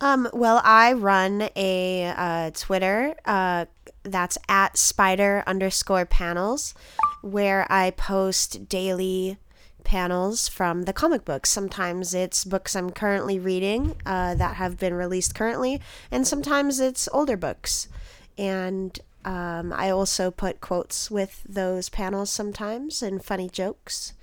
Um, 0.00 0.28
well, 0.32 0.60
I 0.64 0.92
run 0.92 1.48
a 1.56 2.12
uh, 2.16 2.50
Twitter 2.50 3.14
uh, 3.24 3.66
that's 4.02 4.36
at 4.48 4.76
spider 4.76 5.42
underscore 5.46 6.04
panels, 6.04 6.74
where 7.22 7.66
I 7.70 7.90
post 7.92 8.68
daily 8.68 9.38
panels 9.84 10.48
from 10.48 10.82
the 10.82 10.92
comic 10.92 11.24
books. 11.24 11.50
Sometimes 11.50 12.14
it's 12.14 12.44
books 12.44 12.74
I'm 12.74 12.90
currently 12.90 13.38
reading 13.38 13.94
uh, 14.06 14.34
that 14.34 14.56
have 14.56 14.78
been 14.78 14.94
released 14.94 15.34
currently, 15.34 15.80
and 16.10 16.26
sometimes 16.26 16.80
it's 16.80 17.08
older 17.12 17.36
books. 17.36 17.88
And 18.36 18.98
um, 19.24 19.72
I 19.72 19.90
also 19.90 20.30
put 20.30 20.60
quotes 20.60 21.10
with 21.10 21.42
those 21.48 21.88
panels 21.88 22.30
sometimes 22.30 23.02
and 23.02 23.24
funny 23.24 23.48
jokes. 23.48 24.14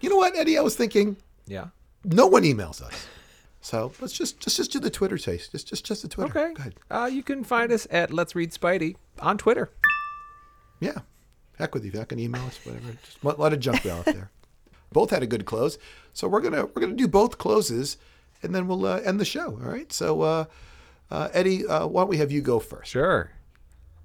You 0.00 0.08
know 0.10 0.16
what, 0.16 0.36
Eddie? 0.36 0.56
I 0.56 0.62
was 0.62 0.76
thinking 0.76 1.16
Yeah. 1.46 1.68
no 2.04 2.26
one 2.26 2.44
emails 2.44 2.80
us, 2.80 3.06
so 3.60 3.92
let's 4.00 4.12
just 4.14 4.40
just 4.40 4.56
just 4.56 4.70
do 4.72 4.78
the 4.78 4.88
Twitter 4.90 5.18
taste. 5.18 5.52
Just 5.52 5.66
just 5.68 5.84
just 5.84 6.02
the 6.02 6.08
Twitter. 6.08 6.30
Okay. 6.38 6.54
Go 6.54 6.60
ahead. 6.60 6.74
Uh, 6.90 7.10
you 7.12 7.22
can 7.22 7.44
find 7.44 7.70
us 7.72 7.86
at 7.90 8.12
Let's 8.12 8.34
Read 8.34 8.52
Spidey 8.52 8.96
on 9.18 9.36
Twitter. 9.36 9.68
Yeah. 10.80 10.98
Heck 11.58 11.74
with 11.74 11.84
you. 11.84 11.88
If 11.88 11.94
you're 11.94 12.00
not 12.00 12.08
gonna 12.08 12.22
email 12.22 12.42
us, 12.46 12.58
whatever. 12.64 12.92
Just 13.04 13.22
a 13.22 13.28
lot 13.28 13.52
of 13.52 13.60
junk 13.60 13.84
mail 13.84 13.96
out 13.96 14.06
there. 14.06 14.30
Both 14.92 15.10
had 15.10 15.22
a 15.22 15.26
good 15.26 15.44
close, 15.46 15.78
so 16.12 16.26
we're 16.28 16.40
gonna 16.40 16.66
we're 16.66 16.80
gonna 16.82 16.94
do 16.94 17.06
both 17.08 17.38
closes, 17.38 17.96
and 18.42 18.54
then 18.54 18.66
we'll 18.66 18.84
uh, 18.86 18.96
end 18.98 19.20
the 19.20 19.24
show. 19.24 19.58
All 19.62 19.70
right. 19.70 19.92
So, 19.92 20.22
uh, 20.22 20.44
uh, 21.10 21.28
Eddie, 21.32 21.66
uh, 21.66 21.86
why 21.86 22.02
don't 22.02 22.08
we 22.10 22.16
have 22.18 22.32
you 22.32 22.40
go 22.40 22.58
first? 22.58 22.90
Sure. 22.90 23.30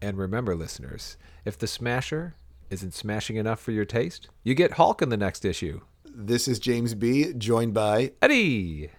And 0.02 0.18
remember, 0.18 0.56
listeners, 0.56 1.18
if 1.46 1.58
the 1.58 1.68
Smasher 1.68 2.36
isn't 2.70 2.94
smashing 2.94 3.36
enough 3.38 3.60
for 3.60 3.72
your 3.72 3.86
taste, 3.86 4.28
you 4.44 4.54
get 4.54 4.74
Hulk 4.74 5.02
in 5.02 5.10
the 5.10 5.18
next 5.18 5.44
issue. 5.46 5.82
This 6.06 6.48
is 6.48 6.60
James 6.60 6.94
B, 6.94 7.34
joined 7.38 7.74
by 7.74 8.12
Eddie. 8.22 8.90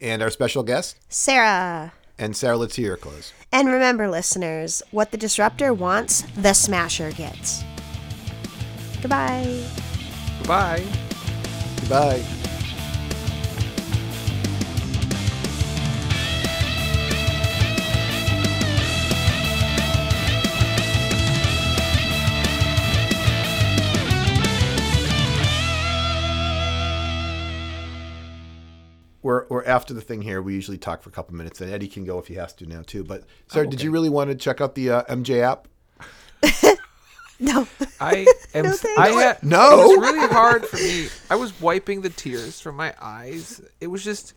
and 0.00 0.22
our 0.22 0.30
special 0.30 0.62
guest 0.62 0.96
Sarah. 1.08 1.92
and 2.18 2.36
Sarah. 2.36 2.56
Let's 2.56 2.76
hear 2.76 2.86
your 2.88 2.96
close. 2.96 3.32
And 3.52 3.68
remember, 3.68 4.08
listeners, 4.08 4.82
what 4.90 5.10
the 5.10 5.16
disruptor 5.16 5.72
wants, 5.74 6.22
the 6.36 6.52
smasher 6.52 7.10
gets. 7.12 7.62
Goodbye. 9.02 9.64
Goodbye. 10.38 10.84
Goodbye. 11.88 12.20
We're, 29.22 29.46
we're 29.48 29.64
after 29.64 29.94
the 29.94 30.00
thing 30.00 30.22
here. 30.22 30.42
We 30.42 30.54
usually 30.54 30.78
talk 30.78 31.04
for 31.04 31.10
a 31.10 31.12
couple 31.12 31.36
minutes, 31.36 31.60
and 31.60 31.72
Eddie 31.72 31.86
can 31.86 32.04
go 32.04 32.18
if 32.18 32.26
he 32.26 32.34
has 32.34 32.52
to 32.54 32.66
now 32.66 32.82
too. 32.82 33.04
But 33.04 33.22
Sarah, 33.46 33.68
did 33.68 33.80
you 33.80 33.92
really 33.92 34.08
want 34.08 34.30
to 34.30 34.34
check 34.34 34.60
out 34.60 34.74
the 34.74 34.90
uh, 34.90 35.02
MJ 35.04 35.40
app? 35.40 35.68
No. 37.38 37.66
I 38.00 38.26
am. 38.54 38.64
thanks. 38.64 38.84
I 38.98 39.08
had, 39.10 39.42
No. 39.42 39.92
It 39.92 39.98
was 39.98 40.10
really 40.12 40.28
hard 40.28 40.66
for 40.66 40.76
me. 40.76 41.08
I 41.30 41.36
was 41.36 41.58
wiping 41.60 42.00
the 42.02 42.10
tears 42.10 42.60
from 42.60 42.76
my 42.76 42.94
eyes. 43.00 43.60
It 43.80 43.86
was 43.88 44.04
just. 44.04 44.34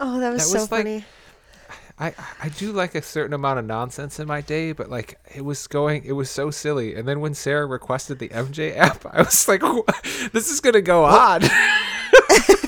Oh, 0.00 0.18
that 0.20 0.32
was 0.32 0.42
That 0.42 0.48
so 0.48 0.60
was 0.60 0.72
like- 0.72 0.84
funny. 0.84 1.04
I, 1.98 2.14
I 2.42 2.48
do 2.48 2.72
like 2.72 2.94
a 2.96 3.02
certain 3.02 3.32
amount 3.34 3.60
of 3.60 3.66
nonsense 3.66 4.18
in 4.18 4.26
my 4.26 4.40
day, 4.40 4.72
but 4.72 4.88
like 4.90 5.20
it 5.32 5.44
was 5.44 5.66
going, 5.68 6.04
it 6.04 6.12
was 6.12 6.30
so 6.30 6.50
silly. 6.50 6.94
And 6.96 7.06
then 7.06 7.20
when 7.20 7.34
Sarah 7.34 7.66
requested 7.66 8.18
the 8.18 8.28
MJ 8.30 8.76
app, 8.76 9.04
I 9.12 9.18
was 9.22 9.46
like, 9.46 9.60
"This 10.32 10.50
is 10.50 10.60
gonna 10.60 10.80
go 10.80 11.04
on." 11.04 11.42
I 11.44 12.58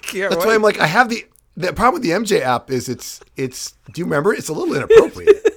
can't 0.00 0.30
That's 0.30 0.36
wait. 0.36 0.46
why 0.46 0.54
I'm 0.54 0.62
like, 0.62 0.80
I 0.80 0.86
have 0.86 1.08
the 1.08 1.26
the 1.56 1.72
problem 1.72 2.00
with 2.00 2.02
the 2.02 2.10
MJ 2.16 2.40
app 2.40 2.70
is 2.70 2.88
it's 2.88 3.20
it's. 3.36 3.72
Do 3.92 4.00
you 4.00 4.04
remember? 4.04 4.32
It's 4.34 4.48
a 4.48 4.52
little 4.52 4.74
inappropriate. 4.74 5.51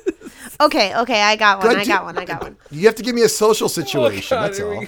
Okay, 0.61 0.95
okay, 0.95 1.21
I 1.21 1.35
got 1.35 1.59
one. 1.59 1.67
Good, 1.67 1.77
I 1.79 1.83
do- 1.83 1.89
got 1.89 2.03
one. 2.05 2.17
I 2.17 2.25
got 2.25 2.41
one. 2.41 2.55
You 2.71 2.85
have 2.85 2.95
to 2.95 3.03
give 3.03 3.13
me 3.13 3.23
a 3.23 3.29
social 3.29 3.65
Oh, 3.65 3.67
situation. 3.67 4.37
God, 4.37 4.43
that's 4.53 4.59
all. 4.61 4.85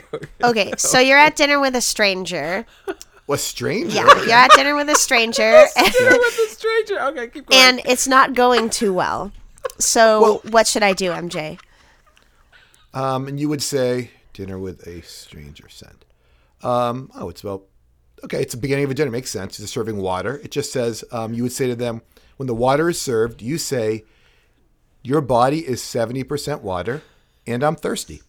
Okay, 0.49 0.73
so 0.77 0.99
you're 1.07 1.17
at 1.17 1.35
dinner 1.35 1.59
with 1.59 1.75
a 1.75 1.81
stranger. 1.81 2.65
A 3.29 3.37
stranger. 3.37 3.93
Yeah, 3.95 4.21
you're 4.23 4.31
at 4.31 4.51
dinner 4.51 4.75
with 4.75 4.89
a 4.89 4.95
stranger, 4.95 5.65
Dinner 5.75 6.11
with 6.11 6.39
a 6.39 6.49
stranger. 6.53 7.01
Okay, 7.01 7.27
keep 7.27 7.45
going. 7.47 7.61
and 7.61 7.81
it's 7.85 8.07
not 8.07 8.33
going 8.33 8.69
too 8.69 8.93
well. 8.93 9.33
So, 9.79 10.21
Well- 10.21 10.41
what 10.51 10.67
should 10.67 10.83
I 10.83 10.93
do, 10.93 11.11
MJ? 11.11 11.59
Um, 12.93 13.27
and 13.27 13.39
you 13.39 13.49
would 13.49 13.61
say 13.61 14.11
dinner 14.33 14.57
with 14.57 14.87
a 14.87 15.01
stranger 15.01 15.67
sent. 15.69 16.05
Um, 16.63 17.11
oh, 17.15 17.29
it's 17.29 17.41
about 17.41 17.63
okay. 18.23 18.41
It's 18.41 18.53
the 18.53 18.59
beginning 18.59 18.85
of 18.85 18.91
a 18.91 18.93
dinner. 18.93 19.11
Makes 19.11 19.31
sense. 19.31 19.59
It's 19.59 19.71
serving 19.71 19.97
water. 19.97 20.39
It 20.43 20.51
just 20.51 20.71
says 20.71 21.03
um, 21.11 21.33
you 21.33 21.43
would 21.43 21.51
say 21.51 21.67
to 21.67 21.75
them 21.75 22.01
when 22.37 22.47
the 22.47 22.55
water 22.55 22.89
is 22.89 22.99
served, 22.99 23.41
you 23.41 23.57
say, 23.57 24.05
"Your 25.07 25.21
body 25.21 25.65
is 25.65 25.81
seventy 25.81 26.23
percent 26.25 26.61
water, 26.61 27.01
and 27.47 27.63
I'm 27.63 27.75
thirsty." 27.77 28.21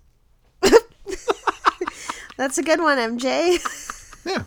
That's 2.36 2.56
a 2.56 2.62
good 2.62 2.80
one, 2.80 2.98
MJ. 2.98 3.58
Yeah. 4.24 4.44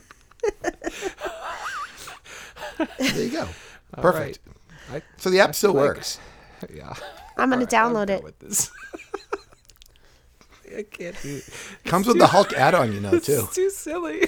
there 2.97 3.23
you 3.23 3.29
go. 3.31 3.41
All 3.97 4.01
Perfect. 4.01 4.39
right. 4.89 5.03
So 5.17 5.29
the 5.29 5.41
app 5.41 5.55
still 5.55 5.73
like- 5.73 5.81
works. 5.83 6.19
I, 6.61 6.67
yeah. 6.73 6.93
I'm 7.37 7.49
gonna 7.49 7.65
download 7.65 8.09
I'll 8.09 8.17
it. 8.19 8.23
with 8.23 8.39
this. 8.39 8.71
I 10.73 10.83
can't 10.83 11.21
do 11.21 11.35
it. 11.37 11.49
Comes 11.83 12.07
with 12.07 12.17
the 12.17 12.27
Hulk 12.27 12.53
add-on, 12.53 12.93
you 12.93 13.01
know, 13.01 13.19
too. 13.19 13.41
It's 13.43 13.55
too 13.55 13.69
silly. 13.71 14.21